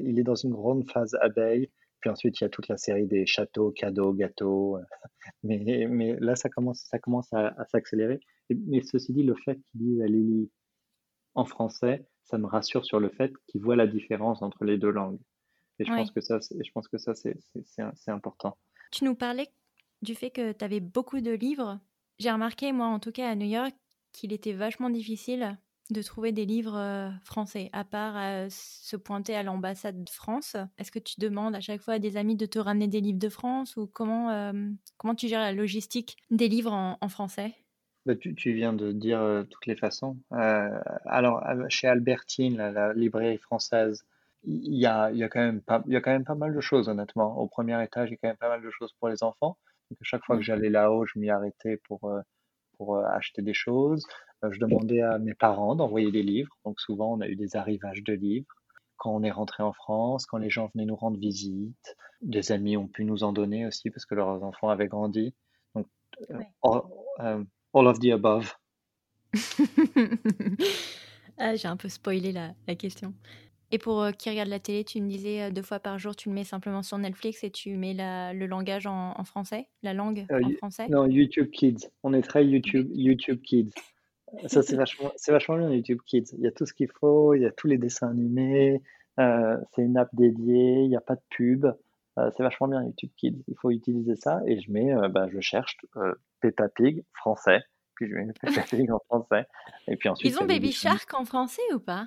[0.02, 1.70] il est dans une grande phase abeille.
[2.00, 4.78] Puis ensuite, il y a toute la série des châteaux, cadeaux, gâteaux.
[5.42, 8.18] Mais, mais là, ça commence, ça commence à, à s'accélérer.
[8.50, 10.50] Mais ceci dit, le fait qu'il dise à Lily
[11.34, 14.90] en français, ça me rassure sur le fait qu'il voit la différence entre les deux
[14.90, 15.20] langues.
[15.78, 18.56] Et je pense que ça, je pense que ça, c'est important.
[18.90, 19.48] Tu nous parlais
[20.02, 21.80] du fait que tu avais beaucoup de livres.
[22.18, 23.74] J'ai remarqué, moi, en tout cas à New York,
[24.12, 25.58] qu'il était vachement difficile
[25.90, 30.56] de trouver des livres euh, français, à part euh, se pointer à l'ambassade de France.
[30.76, 33.18] Est-ce que tu demandes à chaque fois à des amis de te ramener des livres
[33.18, 34.52] de France ou comment, euh,
[34.98, 37.54] comment tu gères la logistique des livres en, français?
[38.04, 40.18] Bah, tu, tu, viens de dire toutes les façons.
[40.30, 44.04] alors, chez Albertine, la librairie française,
[44.44, 46.34] il y a, il y a quand même pas, il y a quand même pas
[46.34, 47.38] mal de choses, honnêtement.
[47.38, 49.58] Au premier étage, il y a quand même pas mal de choses pour les enfants.
[49.90, 52.20] Donc, à chaque fois que j'allais là-haut, je m'y arrêtais pour, euh,
[52.76, 54.04] pour euh, acheter des choses.
[54.44, 56.56] Euh, je demandais à mes parents d'envoyer des livres.
[56.64, 58.54] Donc, souvent, on a eu des arrivages de livres.
[58.96, 62.76] Quand on est rentré en France, quand les gens venaient nous rendre visite, des amis
[62.76, 65.34] ont pu nous en donner aussi parce que leurs enfants avaient grandi.
[65.74, 65.86] Donc,
[66.62, 68.52] all, of the above.
[71.38, 73.14] ah, J'ai un peu spoilé la, la question.
[73.70, 76.16] Et pour euh, qui regarde la télé, tu me disais euh, deux fois par jour,
[76.16, 79.68] tu le mets simplement sur Netflix et tu mets la, le langage en, en, français,
[79.82, 80.88] la langue euh, en français?
[80.88, 81.88] Non, YouTube Kids.
[82.02, 83.72] On est très YouTube, YouTube Kids.
[84.46, 86.34] Ça, c'est vachement, vachement bien, YouTube Kids.
[86.34, 88.82] Il y a tout ce qu'il faut, il y a tous les dessins animés,
[89.16, 91.66] c'est une app dédiée, il n'y a pas de pub.
[92.16, 93.42] c'est vachement bien, YouTube Kids.
[93.48, 95.78] Il faut utiliser ça et je mets, bah, je cherche
[96.40, 97.62] Peppa Pig français
[97.98, 99.46] puis je mets Peppa en français.
[99.88, 102.06] Et puis ensuite, Ils ont Baby Shark en français ou pas?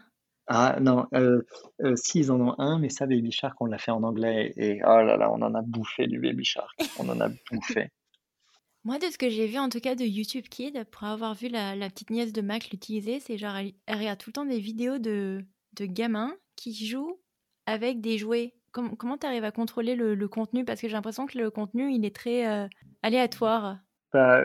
[0.53, 1.43] Ah non, euh,
[1.81, 4.51] euh, si ils en ont un, mais ça, Baby Shark, on l'a fait en anglais.
[4.57, 6.77] Et oh là là, on en a bouffé du Baby Shark.
[6.99, 7.87] On en a bouffé.
[8.83, 11.47] Moi, de ce que j'ai vu en tout cas de YouTube Kid, pour avoir vu
[11.47, 14.97] la, petite nièce de Mac l'utiliser, c'est genre elle, regarde tout le temps des vidéos
[14.97, 17.21] de, de gamins qui jouent
[17.65, 18.53] avec des jouets.
[18.71, 20.65] comment tu arrives à contrôler le, contenu?
[20.65, 22.67] Parce que j'ai l'impression que le contenu, il est très euh,
[23.03, 23.77] aléatoire.
[24.13, 24.43] Bah,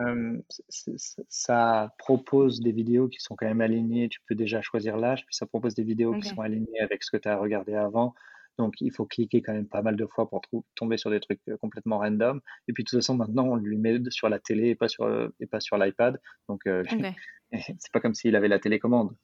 [0.00, 0.38] euh,
[1.28, 4.08] ça propose des vidéos qui sont quand même alignées.
[4.08, 7.10] Tu peux déjà choisir l'âge, puis ça propose des vidéos qui sont alignées avec ce
[7.10, 8.14] que tu as regardé avant.
[8.58, 10.42] Donc, il faut cliquer quand même pas mal de fois pour
[10.74, 12.40] tomber sur des trucs euh, complètement random.
[12.66, 15.04] Et puis, de toute façon, maintenant, on lui met sur la télé et pas sur,
[15.04, 16.20] euh, et pas sur l'iPad.
[16.48, 16.82] Donc, euh,
[17.52, 19.14] c'est pas comme s'il avait la télécommande.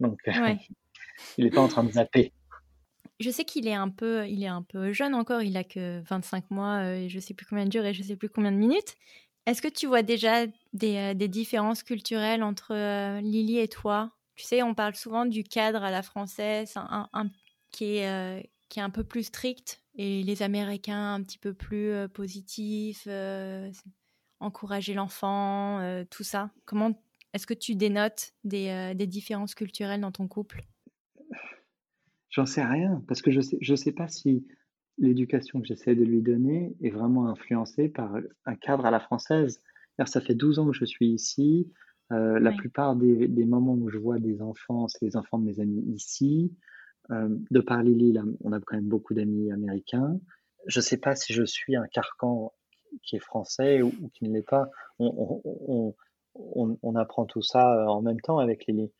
[0.00, 0.20] Donc,
[1.38, 2.32] il n'est pas en train de zapper.
[3.20, 5.40] Je sais qu'il est un peu, il est un peu jeune encore.
[5.40, 6.84] Il a que 25 mois.
[6.94, 8.96] Et je sais plus combien de jours et je sais plus combien de minutes.
[9.46, 14.12] Est-ce que tu vois déjà des, des différences culturelles entre Lily et toi?
[14.36, 16.74] Tu sais, on parle souvent du cadre à la française,
[17.70, 21.90] qui est qui est un peu plus strict et les Américains un petit peu plus
[21.90, 23.70] euh, positifs, euh,
[24.40, 26.50] encourager l'enfant, euh, tout ça.
[26.64, 27.00] Comment
[27.32, 30.62] est-ce que tu dénotes des, différences culturelles dans ton couple?
[32.30, 34.44] J'en sais rien parce que je sais je sais pas si
[34.98, 39.60] l'éducation que j'essaie de lui donner est vraiment influencée par un cadre à la française.
[40.06, 41.70] Ça fait 12 ans que je suis ici.
[42.10, 45.60] la plupart des, des, moments où je vois des enfants, c'est les enfants de mes
[45.60, 46.52] amis ici.
[47.10, 50.18] Euh, de par Lily, on a quand même beaucoup d'amis américains.
[50.66, 52.52] Je ne sais pas si je suis un carcan
[53.02, 54.70] qui est français ou, qui ne l'est pas.
[54.98, 55.94] On,
[56.96, 58.90] apprend tout ça euh, en même temps avec Lily.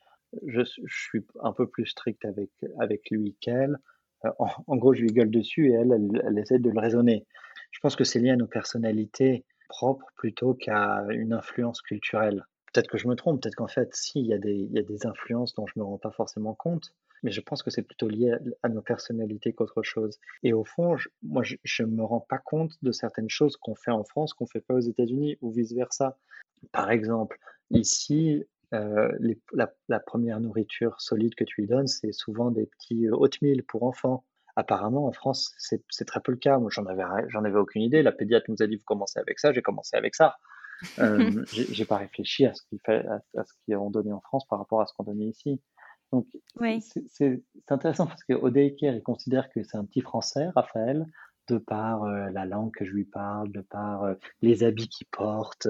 [0.46, 3.78] Je, suis un peu plus strict avec, avec lui qu'elle.
[4.24, 5.92] Euh, en, gros, je lui gueule dessus et elle,
[6.24, 7.26] elle, essaie de le raisonner.
[7.70, 12.44] Je pense que c'est lié à nos personnalités propres plutôt qu'à une influence culturelle.
[12.72, 14.78] Peut-être que je me trompe, peut-être qu'en fait, si, il y, a des, il y
[14.78, 16.92] a des influences dont je ne me rends pas forcément compte,
[17.24, 20.20] mais je pense que c'est plutôt lié à, nos personnalités qu'autre chose.
[20.42, 23.90] Et au fond, moi, je ne me rends pas compte de certaines choses qu'on fait
[23.90, 26.18] en France qu'on ne fait pas aux États-Unis ou vice-versa.
[26.70, 27.38] Par exemple,
[27.70, 29.08] ici, euh,
[29.88, 33.84] la, première nourriture solide que tu lui donnes, c'est souvent des petits euh, oatmeal pour
[33.84, 34.24] enfants.
[34.56, 36.58] Apparemment, en France, c'est très peu le cas.
[36.58, 38.02] Moi, j'en avais, j'en avais aucune idée.
[38.02, 40.36] La pédiatre nous a dit, vous commencez avec ça, j'ai commencé avec ça.
[40.98, 44.86] Euh, j'ai pas réfléchi à ce qu'ils qu ont donné en France par rapport à
[44.86, 45.60] ce qu'on donnait ici.
[46.12, 46.28] Donc,
[47.08, 51.06] c'est intéressant parce qu'au daycare, il considère que c'est un petit français, Raphaël,
[51.48, 55.06] de par euh, la langue que je lui parle, de par euh, les habits qu'il
[55.08, 55.66] porte,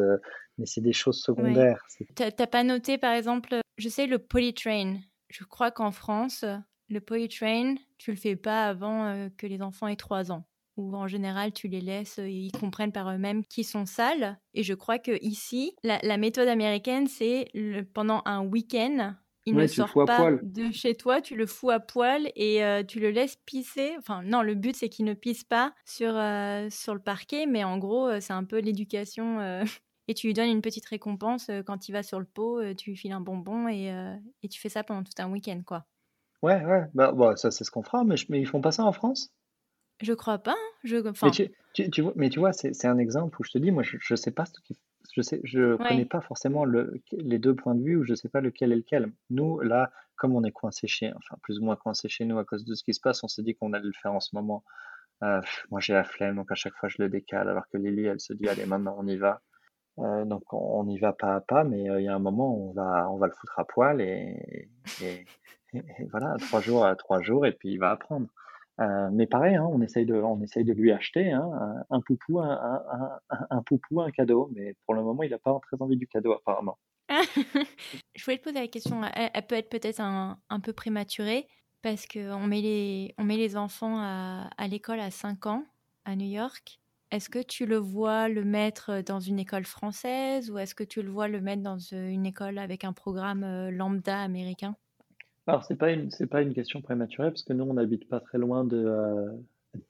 [0.59, 1.85] mais c'est des choses secondaires.
[2.14, 4.97] T'as pas noté, par exemple, je sais, le polytrain.
[5.29, 6.45] Je crois qu'en France,
[6.88, 10.47] le polytrain, tu le fais pas avant que les enfants aient 3 ans.
[10.77, 14.38] Ou en général, tu les laisses, ils comprennent par eux-mêmes qu'ils sont sales.
[14.55, 17.49] Et je crois que ici, la, la méthode américaine, c'est
[17.95, 19.14] pendant un week-end,
[19.47, 22.99] il ne sort pas de chez toi, tu le fous à poil et euh, tu
[22.99, 23.95] le laisses pisser.
[23.99, 27.62] Enfin, non, le but c'est qu'il ne pisse pas sur, euh, sur le parquet, mais
[27.62, 29.64] en gros, euh, c'est un peu l'éducation.
[30.09, 32.97] Et tu lui donnes une petite récompense quand il va sur le pot, tu lui
[32.97, 33.87] files un bonbon et,
[34.43, 35.87] et, tu fais ça pendant tout un week-end, quoi.
[36.43, 38.85] Ouais, ouais, bah, bah ça c'est ce qu'on fera, mais, mais ils font pas ça
[38.85, 39.33] en France?
[40.03, 40.53] Je crois pas.
[40.53, 40.79] Hein.
[40.83, 40.97] Je...
[40.99, 41.31] Mais,
[41.73, 43.97] tu, tu, vois, mais tu vois, c'est un exemple où je te dis, moi je,
[44.01, 44.45] je sais pas
[45.14, 48.29] je sais, je connais pas forcément le, les deux points de vue ou je sais
[48.29, 49.12] pas lequel est lequel.
[49.31, 52.45] Nous, là, comme on est coincé chez, enfin plus ou moins coincé chez nous à
[52.45, 54.35] cause de ce qui se passe, on s'est dit qu'on allait le faire en ce
[54.35, 54.64] moment.
[55.23, 55.40] Euh,
[55.71, 58.21] moi, j'ai la flemme, donc à chaque fois je le décale, alors que Lily, elle
[58.21, 59.40] se dit, allez, maintenant on y va.
[59.98, 62.52] Euh, donc on, y va pas à pas, mais euh, il y a un moment
[62.52, 64.68] où on va, on va le foutre à poil et,
[66.11, 68.26] voilà, trois jours à trois jours, et puis il va apprendre.
[68.80, 71.48] Euh, mais pareil, hein, on, essaye de, on essaye de lui acheter hein,
[71.90, 72.83] un, poupou, un,
[73.50, 73.62] un,
[74.00, 74.50] un cadeau.
[74.52, 76.78] Mais pour le moment, il n'a pas très envie du cadeau, apparemment.
[78.16, 81.46] Je voulais te poser la question, elle, peut être peut-être un, peu prématurée,
[81.83, 85.64] parce qu'on met, les, on met les enfants à, à l'école à 5 ans,
[86.04, 86.80] à New York.
[87.14, 91.00] Est-ce que tu le vois le mettre dans une école française ou est-ce que tu
[91.00, 94.74] le vois le mettre dans une école avec un programme euh, lambda américain?
[95.46, 98.38] Alors, c'est pas une, pas une question prématurée parce que nous, on n'habite pas très
[98.38, 99.31] loin de euh,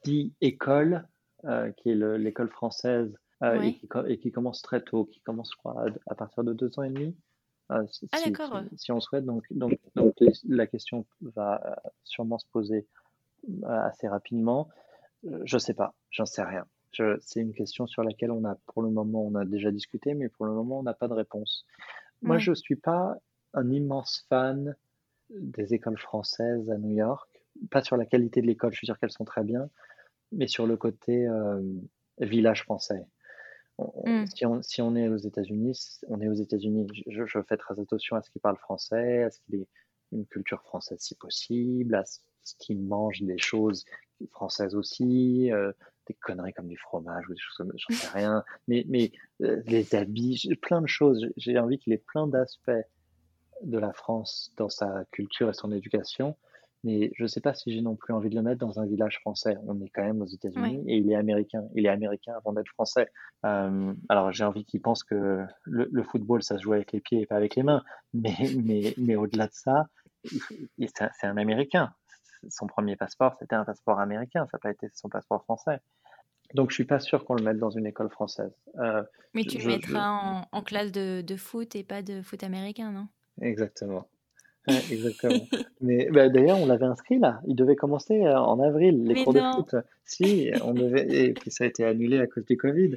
[0.04, 1.08] Die École,
[1.46, 5.50] euh, qui est l'école française euh, et, qui, et, qui, commence très tôt, qui commence,
[5.50, 7.16] je crois, à, partir de deux ans et demi.
[7.70, 7.84] ah,
[8.22, 8.60] d'accord.
[8.76, 9.24] Si, on souhaite.
[9.24, 10.14] Donc, donc, donc,
[10.46, 12.86] la question va sûrement se poser
[13.66, 14.68] assez rapidement.
[15.44, 16.66] Je sais pas, j'en sais rien.
[17.20, 20.28] C'est une question sur laquelle on a, pour le moment, on a déjà discuté, mais
[20.28, 21.66] pour le moment, on n'a pas de réponse.
[22.22, 23.16] Moi, je suis pas
[23.52, 24.74] un immense fan
[25.30, 27.28] des écoles françaises à New York.
[27.70, 29.68] Pas sur la qualité de l'école, je suis sûr qu'elles sont très bien,
[30.32, 31.62] mais sur le côté euh,
[32.18, 33.04] village français.
[33.78, 34.26] mmh.
[34.26, 35.78] si, on, si on est aux États-Unis,
[36.08, 36.86] on est aux États-Unis.
[37.06, 39.68] Je, je, fais très attention à ce qu'il parle français, à ce qu'il ait
[40.12, 42.18] une culture française si possible, à ce,
[42.58, 43.84] qu'il mange des choses
[44.30, 45.72] françaises aussi, euh,
[46.06, 48.44] des conneries comme du fromage ou des choses comme ça, j'en sais rien.
[48.68, 49.12] Mais, mais
[49.42, 51.26] euh, les habits, plein de choses.
[51.36, 52.70] J'ai envie qu'il ait plein d'aspects
[53.62, 56.36] de la France dans sa culture et son éducation
[56.84, 58.86] mais je ne sais pas si j'ai non plus envie de le mettre dans un
[58.86, 59.56] village français.
[59.66, 61.64] On est quand même aux États-Unis et il est américain.
[61.74, 63.08] Il est américain avant d'être français.
[63.46, 67.22] Euh, alors j'ai envie qu'il pense que le, football, ça se joue avec les pieds
[67.22, 67.82] et pas avec les mains.
[68.12, 69.86] Mais, mais, mais au-delà de ça,
[70.78, 71.92] c'est un Américain.
[72.50, 74.46] Son premier passeport, c'était un passeport américain.
[74.50, 75.78] Ça n'a pas été son passeport français.
[76.54, 78.52] Donc je suis pas sûr qu'on le mette dans une école française.
[78.78, 79.02] Euh,
[79.32, 82.92] mais tu le mettras En, en, classe de, de foot et pas de foot américain,
[82.92, 83.08] non?
[83.40, 84.06] Exactement
[84.90, 85.46] exactement.
[85.80, 87.40] Mais bah, d'ailleurs, on l'avait inscrit là.
[87.46, 89.74] Il devait commencer euh, en avril, les cours de foot.
[90.04, 92.96] Si, on devait, et puis ça a été annulé à cause du Covid.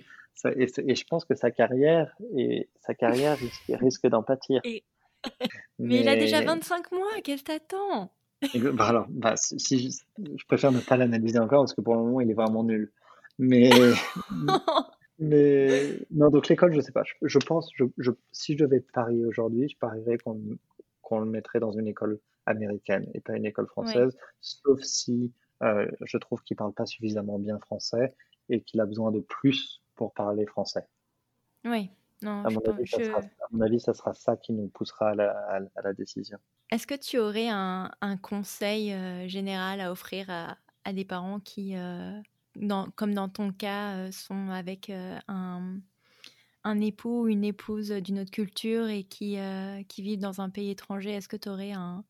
[0.56, 3.38] et, je pense que sa carrière, et, sa carrière
[3.70, 4.62] risque, d'en pâtir.
[5.80, 6.02] Mais...
[6.02, 8.12] il a déjà 25 mois, qu'est-ce que t'attends?
[8.74, 12.22] Bah alors, bah, si, je préfère ne pas l'analyser encore parce que pour le moment,
[12.22, 12.92] il est vraiment nul.
[13.40, 13.70] Mais,
[15.20, 17.04] mais non, donc l'école, je sais pas.
[17.22, 20.40] Je, pense, je, si je devais parier aujourd'hui, je parierais qu'on
[21.02, 25.32] qu'on le mettrait dans une école américaine et pas une école française, sauf si
[25.64, 28.14] euh, je trouve qu'il parle pas suffisamment bien français
[28.50, 30.86] et qu'il a besoin de plus pour parler français.
[31.64, 31.90] Oui,
[32.22, 35.12] non, à, mon avis, ça sera, à mon avis, ça sera ça qui nous poussera
[35.12, 36.38] à la, décision.
[36.72, 37.90] Est-ce que tu aurais un,
[38.22, 42.20] conseil euh, général à offrir à, des parents qui, euh,
[42.56, 44.92] dans, comme dans ton cas, sont avec
[45.28, 45.80] un
[46.68, 50.50] un époux ou une épouse d'une autre culture et qui, euh, qui vivent dans un
[50.50, 52.04] pays étranger, est-ce que tu aurais un...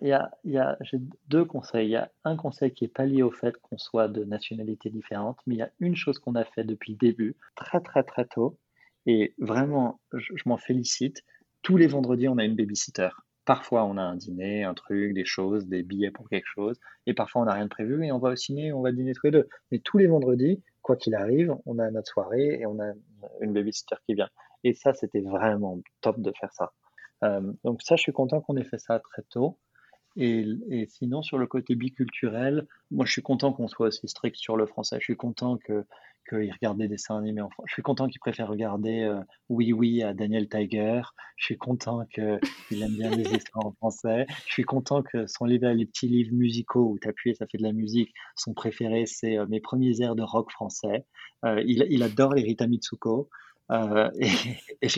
[0.00, 1.88] il y a, y a, j'ai deux conseils.
[1.88, 4.90] Il y a un conseil qui n'est pas lié au fait qu'on soit de nationalités
[4.90, 8.02] différentes, mais il y a une chose qu'on a fait depuis le début, très très
[8.02, 8.58] très tôt,
[9.08, 11.24] et vraiment, je, m'en félicite.
[11.62, 13.08] Tous les vendredis, on a une babysitter.
[13.46, 16.78] Parfois, on a un dîner, un truc, des choses, des billets pour quelque chose.
[17.06, 19.14] Et parfois, on n'a rien de prévu et on va au ciné, on va dîner
[19.14, 19.48] tous les deux.
[19.72, 22.92] Mais tous les vendredis, quoi qu'il arrive, on a notre soirée et on a
[23.40, 24.28] une babysitter qui vient.
[24.62, 26.74] Et ça, c'était vraiment top de faire ça.
[27.24, 29.58] Euh, donc ça, je suis content qu'on ait fait ça très tôt.
[30.16, 34.36] Et, et, sinon, sur le côté biculturel, moi, je suis content qu'on soit aussi strict
[34.36, 34.96] sur le français.
[34.98, 35.86] Je suis content que
[36.28, 37.68] qu'il regarde des dessins animés en français.
[37.68, 41.02] Je suis content qu'il préfère regarder euh, Oui Oui à Daniel Tiger.
[41.36, 44.26] Je suis content qu'il aime bien les histoires en français.
[44.46, 47.46] Je suis content que son livre, les petits livres musicaux où tu appuies et ça
[47.46, 51.06] fait de la musique, son préféré, c'est euh, mes premiers airs de rock français.
[51.44, 53.28] Euh, il, il, adore les Rita Mitsuko.
[53.70, 54.88] Et,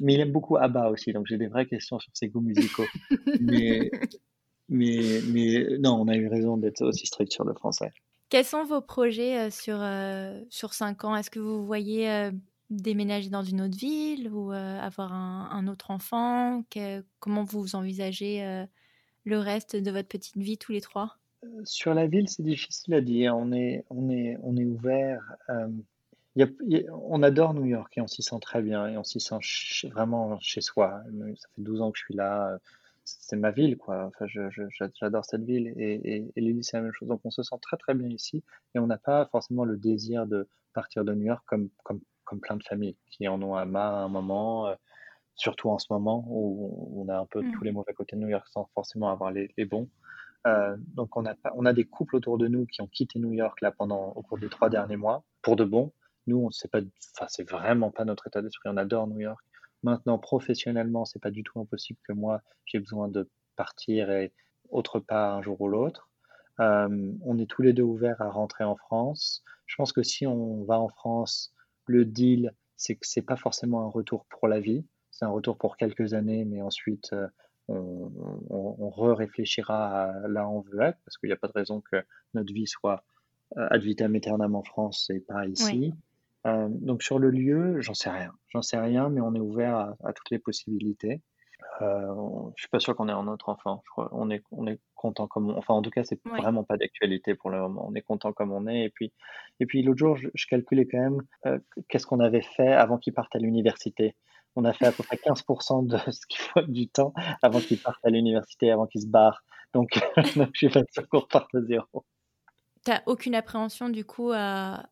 [0.00, 2.86] mais il aime beaucoup ABBA aussi, donc j'ai des vraies questions sur ses goûts musicaux.
[3.42, 3.90] mais,
[4.70, 7.90] mais, mais non, on a eu raison d'être aussi strict sur le français.
[8.28, 11.16] Quels sont vos projets euh, sur, euh, sur 5 ans?
[11.16, 12.30] Est-ce que vous voyez euh,
[12.68, 16.62] déménager dans une autre ville ou avoir un, autre enfant?
[17.20, 18.66] Comment vous envisagez
[19.24, 21.16] le reste de votre petite vie tous les trois?
[21.64, 23.34] Sur la ville, c'est difficile à dire.
[23.34, 25.22] On est, on est, on est ouvert.
[26.36, 29.38] on adore New York et on s'y sent très bien et on s'y sent
[29.84, 31.02] vraiment chez soi.
[31.36, 32.58] Ça fait 12 ans que je suis là
[33.20, 34.06] c'est ma ville, quoi.
[34.06, 34.26] Enfin,
[35.00, 37.08] j'adore cette ville et, et, Lily, c'est la même chose.
[37.08, 38.44] Donc, on se sent très, très bien ici
[38.74, 42.40] et on n'a pas forcément le désir de partir de New York comme, comme, comme
[42.40, 44.74] plein de familles qui en ont un marre à un moment, euh,
[45.34, 48.28] surtout en ce moment où on a un peu tous les mauvais côtés de New
[48.28, 49.88] York sans forcément avoir les, les bons.
[50.46, 53.32] Euh, donc, on a, on a des couples autour de nous qui ont quitté New
[53.32, 55.92] York là pendant, au cours des trois derniers mois pour de bon.
[56.26, 56.80] Nous, on sait pas,
[57.16, 58.68] enfin, c'est vraiment pas notre état d'esprit.
[58.68, 59.42] On adore New York.
[59.82, 64.32] Maintenant, professionnellement, c'est pas du tout impossible que moi, j'ai besoin de partir et
[64.70, 66.08] autre part un jour ou l'autre.
[66.60, 69.44] Euh, on est tous les deux ouverts à rentrer en France.
[69.66, 71.54] Je pense que si on va en France,
[71.86, 74.84] le deal, c'est que c'est pas forcément un retour pour la vie.
[75.10, 77.28] C'est un retour pour quelques années, mais ensuite, euh,
[77.68, 82.02] on, re-réfléchira là où on veut être, parce qu'il n'y a pas de raison que
[82.34, 83.04] notre vie soit
[83.56, 85.92] euh, ad vitam aeternam en France et pas ici.
[86.46, 88.32] Euh, donc sur le lieu, j'en sais rien.
[88.48, 91.20] J'en sais rien, mais on est ouvert à, toutes les possibilités.
[91.82, 92.14] Euh,
[92.56, 93.82] je suis pas sûr qu'on ait un autre enfant.
[93.96, 95.58] on est, on est content comme, on...
[95.58, 97.86] enfin en tout cas, c'est vraiment pas d'actualité pour le moment.
[97.88, 98.84] On est content comme on est.
[98.84, 99.12] Et puis,
[99.60, 101.58] et puis l'autre jour, je, calculais quand même euh,
[101.88, 104.14] qu'est-ce qu'on avait fait avant qu'il parte à l'université.
[104.56, 107.12] On a fait à peu près 15% de ce qu'il faut du temps
[107.42, 109.44] avant qu'il parte à l'université, avant qu'il se barre.
[109.74, 112.04] Donc, je suis pas sûr qu'on reparte à zéro.
[112.84, 114.88] T'as aucune appréhension du coup à,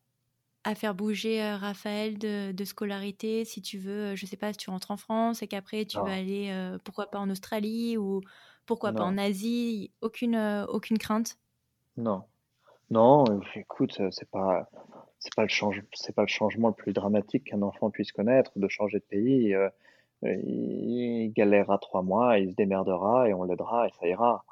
[0.66, 4.58] à faire bouger euh, Raphaël de, scolarité si tu veux, euh, je sais pas, si
[4.58, 8.20] tu rentres en France et qu'après tu vas aller, euh, pourquoi pas en Australie ou
[8.66, 10.36] pourquoi pas en Asie, aucune,
[10.68, 11.38] aucune crainte?
[11.96, 12.24] Non.
[12.90, 14.68] Non, écoute, c'est pas,
[15.20, 18.50] c'est pas le change, c'est pas le changement le plus dramatique qu'un enfant puisse connaître
[18.56, 19.54] de changer de pays.
[20.22, 24.44] Il galérera trois mois, il se démerdera et on l'aidera et ça ira.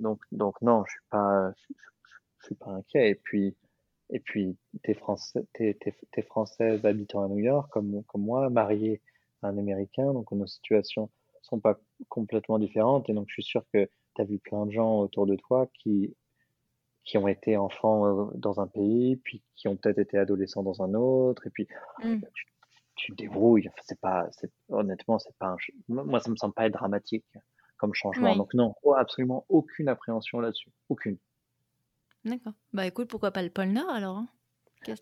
[0.00, 3.10] Donc, donc non, je suis pas, je, suis pas inquiet.
[3.10, 3.56] Et puis,
[4.10, 5.78] et puis, t'es français, t'es,
[6.12, 9.02] t'es, française habitant à New York comme, comme moi, mariée
[9.42, 11.10] à un Américain, donc nos situations
[11.42, 11.78] sont pas
[12.08, 13.08] complètement différentes.
[13.08, 15.68] Et donc, je suis sûr que tu as vu plein de gens autour de toi
[15.74, 16.14] qui,
[17.04, 20.82] qui ont été enfants euh, dans un pays, puis qui ont peut-être été adolescents dans
[20.82, 21.66] un autre, et puis
[22.02, 22.20] mmh.
[22.34, 22.46] tu,
[22.96, 23.68] tu, te débrouilles.
[23.68, 25.56] Enfin, c'est pas, c'est, honnêtement, c'est pas un,
[25.88, 27.24] moi, ça me semble pas être dramatique
[27.76, 28.36] comme changement.
[28.36, 31.16] Donc non, absolument aucune appréhension là-dessus, aucune.
[32.24, 32.52] D'accord.
[32.72, 34.28] Bah écoute, pourquoi pas le pôle Nord alors hein?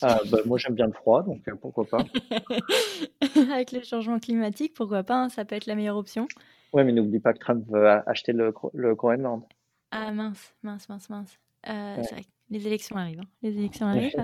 [0.03, 1.99] Ah, bah, Moi j'aime bien le froid, donc euh, pourquoi pas.
[3.53, 6.27] Avec le changement climatique, pourquoi pas, hein, ça peut être la meilleure option.
[6.73, 9.43] Ouais, mais n'oublie pas que Trump veut acheter le, le Groenland.
[9.91, 11.39] Ah mince, mince, mince, mince.
[11.69, 13.21] Euh, c'est vrai, les élections arrivent.
[13.21, 13.29] Hein.
[13.43, 14.15] Les élections arrivent.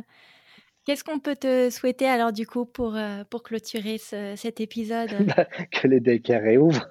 [0.84, 5.10] Qu'est-ce qu'on peut te souhaiter alors du coup pour, euh, pour clôturer cet épisode?
[5.36, 6.88] Bah, Que les daycares réouvrent.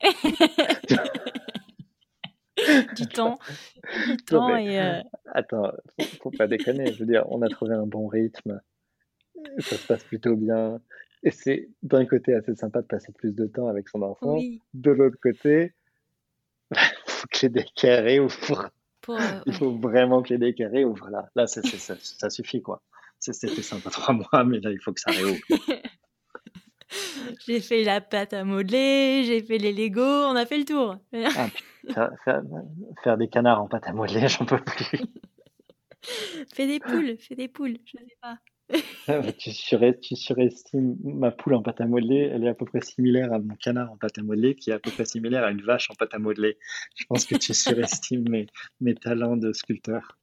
[2.96, 3.38] du temps.
[4.06, 4.80] Du temps et.
[4.80, 5.00] Euh...
[5.32, 6.92] Attends, faut, faut pas déconner.
[6.92, 8.60] Je veux dire, on a trouvé un bon rythme.
[9.58, 10.80] Ça se passe plutôt bien.
[11.22, 14.38] Et c'est d'un côté assez sympa de passer plus de temps avec son enfant.
[14.74, 15.74] De l'autre côté,
[16.70, 18.70] il faut que les décarrés ouvrent.
[19.02, 21.10] Pour, euh, il faut vraiment que les décarrés ouvrent.
[21.10, 22.82] Là, là ça, ça suffit quoi.
[23.18, 25.40] C'était sympa trois mois, mais là, il faut que ça réouvre.
[27.46, 30.96] J'ai fait la pâte à modeler, j'ai fait les Lego, on a fait le tour.
[31.96, 32.10] Ah,
[33.04, 35.00] faire, des canards en pâte à modeler, j'en peux plus.
[36.54, 38.38] fais des poules, fais des poules, je sais pas.
[39.08, 43.32] Ah, tu, surestimes ma poule en pâte à modeler, elle est à peu près similaire
[43.32, 45.62] à mon canard en pâte à modeler, qui est à peu près similaire à une
[45.62, 46.58] vache en pâte à modeler.
[46.94, 48.46] Je pense que tu surestimes mes,
[48.80, 50.16] mes talents de sculpteur.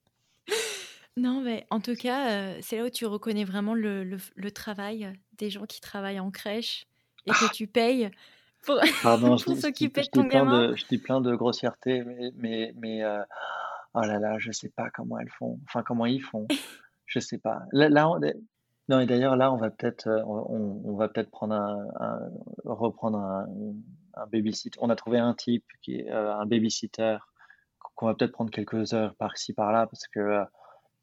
[1.18, 5.12] Non, mais en tout cas, euh, c'est là où tu reconnais vraiment le, le, travail
[5.34, 6.86] des gens qui travaillent en crèche
[7.28, 8.10] et que tu payes
[8.66, 8.80] pour,
[9.62, 10.76] s'occuper de ton gamin.
[10.76, 13.24] je dis plein de grossièretés, mais, mais, mais euh,
[13.94, 15.60] oh là là, je sais pas comment elles font.
[15.66, 16.48] Enfin, comment ils font.
[17.10, 17.62] Je sais pas.
[17.72, 17.88] Là,
[18.90, 22.20] non, et d'ailleurs, là, on va peut-être euh, on, on, va peut-être prendre un,
[22.66, 23.48] reprendre un,
[24.16, 24.78] un babysitter.
[24.82, 27.18] On a trouvé un type qui est un babysitter
[27.96, 30.44] qu'on va peut-être prendre quelques heures par-ci par-là parce que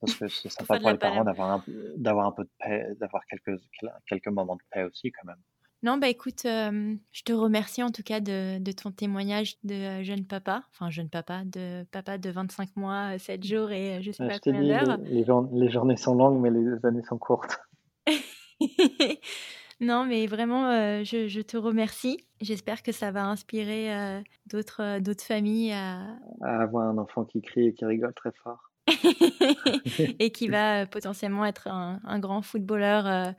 [0.01, 1.64] parce que c'est sympa pour les parents d'avoir un,
[1.97, 3.61] d'avoir un peu de paix, d'avoir quelques,
[4.07, 5.41] quelques moments de paix aussi quand même.
[5.85, 9.74] Non, bah écoute, euh, je te remercie en tout cas de, de ton témoignage de
[9.74, 14.01] euh, jeune papa, enfin jeune papa, de papa de 25 mois, 7 jours et euh,
[14.01, 14.97] je sais pas combien d'heures.
[15.05, 17.61] Les, les, journées sont longues, mais les années sont courtes.
[19.82, 22.16] non, mais vraiment, je, je, te remercie.
[22.41, 26.16] J'espère que ça va inspirer d'autres, d'autres familles à...
[26.41, 28.70] à avoir un enfant qui crie et qui rigole très fort.
[30.18, 33.35] et qui va euh, potentiellement être un, grand footballeur.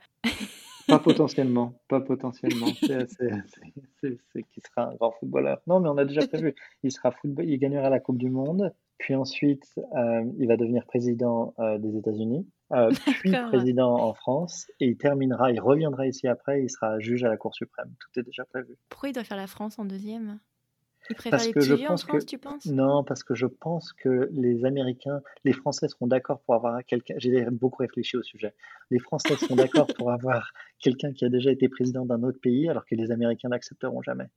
[0.89, 0.93] Euh.
[0.93, 2.67] pas potentiellement, pas potentiellement.
[2.81, 5.61] C'est qui sera un grand footballeur.
[5.67, 6.53] Non, mais on a déjà prévu.
[6.83, 10.85] Il sera football, il gagnera la Coupe du Monde, puis ensuite euh, il va devenir
[10.85, 12.47] président des États-Unis,
[13.19, 17.29] puis président en France, et il terminera, il reviendra ici après, il sera juge à
[17.29, 17.93] la Cour suprême.
[17.99, 18.75] Tout est déjà prévu.
[18.89, 20.39] Pourquoi il doit faire la France en deuxième?
[21.13, 22.65] Préfère les petits vieux en France, tu penses?
[22.65, 27.13] Non, parce que je pense que les Américains, les Français seront d'accord pour avoir quelqu'un.
[27.17, 28.53] J'ai beaucoup réfléchi au sujet.
[28.89, 32.69] Les Français seront d'accord pour avoir quelqu'un qui a déjà été président d'un autre pays,
[32.69, 34.29] alors que les Américains n'accepteront jamais.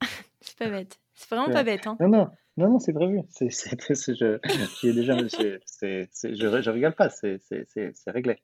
[0.40, 0.98] c'est pas bête.
[1.14, 1.86] C'est vraiment pas bête.
[1.86, 1.96] Hein.
[2.00, 3.20] Non, non, non, non c'est prévu.
[3.28, 7.10] C'est, je, déjà, je, je rigole pas.
[7.10, 7.38] C'est,
[8.06, 8.38] réglé.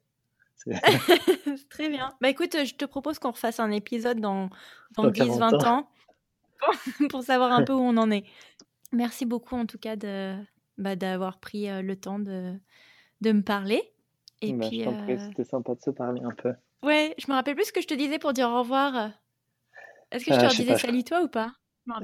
[1.70, 2.10] Très bien.
[2.20, 4.48] Bah écoute, je te propose qu'on refasse un épisode dans,
[4.96, 5.88] dans 10-20 ans
[7.10, 8.24] pour savoir un peu où on en est.
[8.92, 10.36] Merci beaucoup en tout cas de
[10.78, 12.54] bah, d'avoir pris euh, le temps de,
[13.20, 13.82] de me parler.
[14.42, 16.52] Et bah, puis, euh, c'était sympa de se parler un peu.
[16.82, 19.12] Ouais, je me rappelle plus ce que je te disais pour dire au revoir.
[20.10, 21.52] Est-ce que je te euh, disais salut toi ou pas?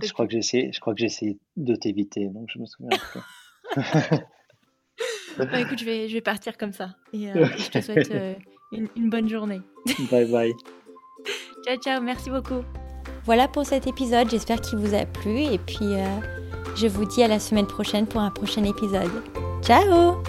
[0.03, 2.91] Je, crois que j'ai je crois que j'ai essayé de t'éviter, donc je me souviens
[5.39, 6.97] bah, écoute, je vais, je vais partir comme ça.
[7.13, 8.13] Et je te souhaite
[8.73, 9.63] une, une bonne journée.
[10.11, 10.53] Bye bye.
[11.65, 12.63] ciao, ciao, merci beaucoup.
[13.31, 15.43] Voilà pour cet épisode, j'espère qu'il vous a plu.
[15.43, 16.05] Et puis euh,
[16.75, 19.23] je vous dis à la semaine prochaine pour un prochain épisode.
[19.63, 20.21] Ciao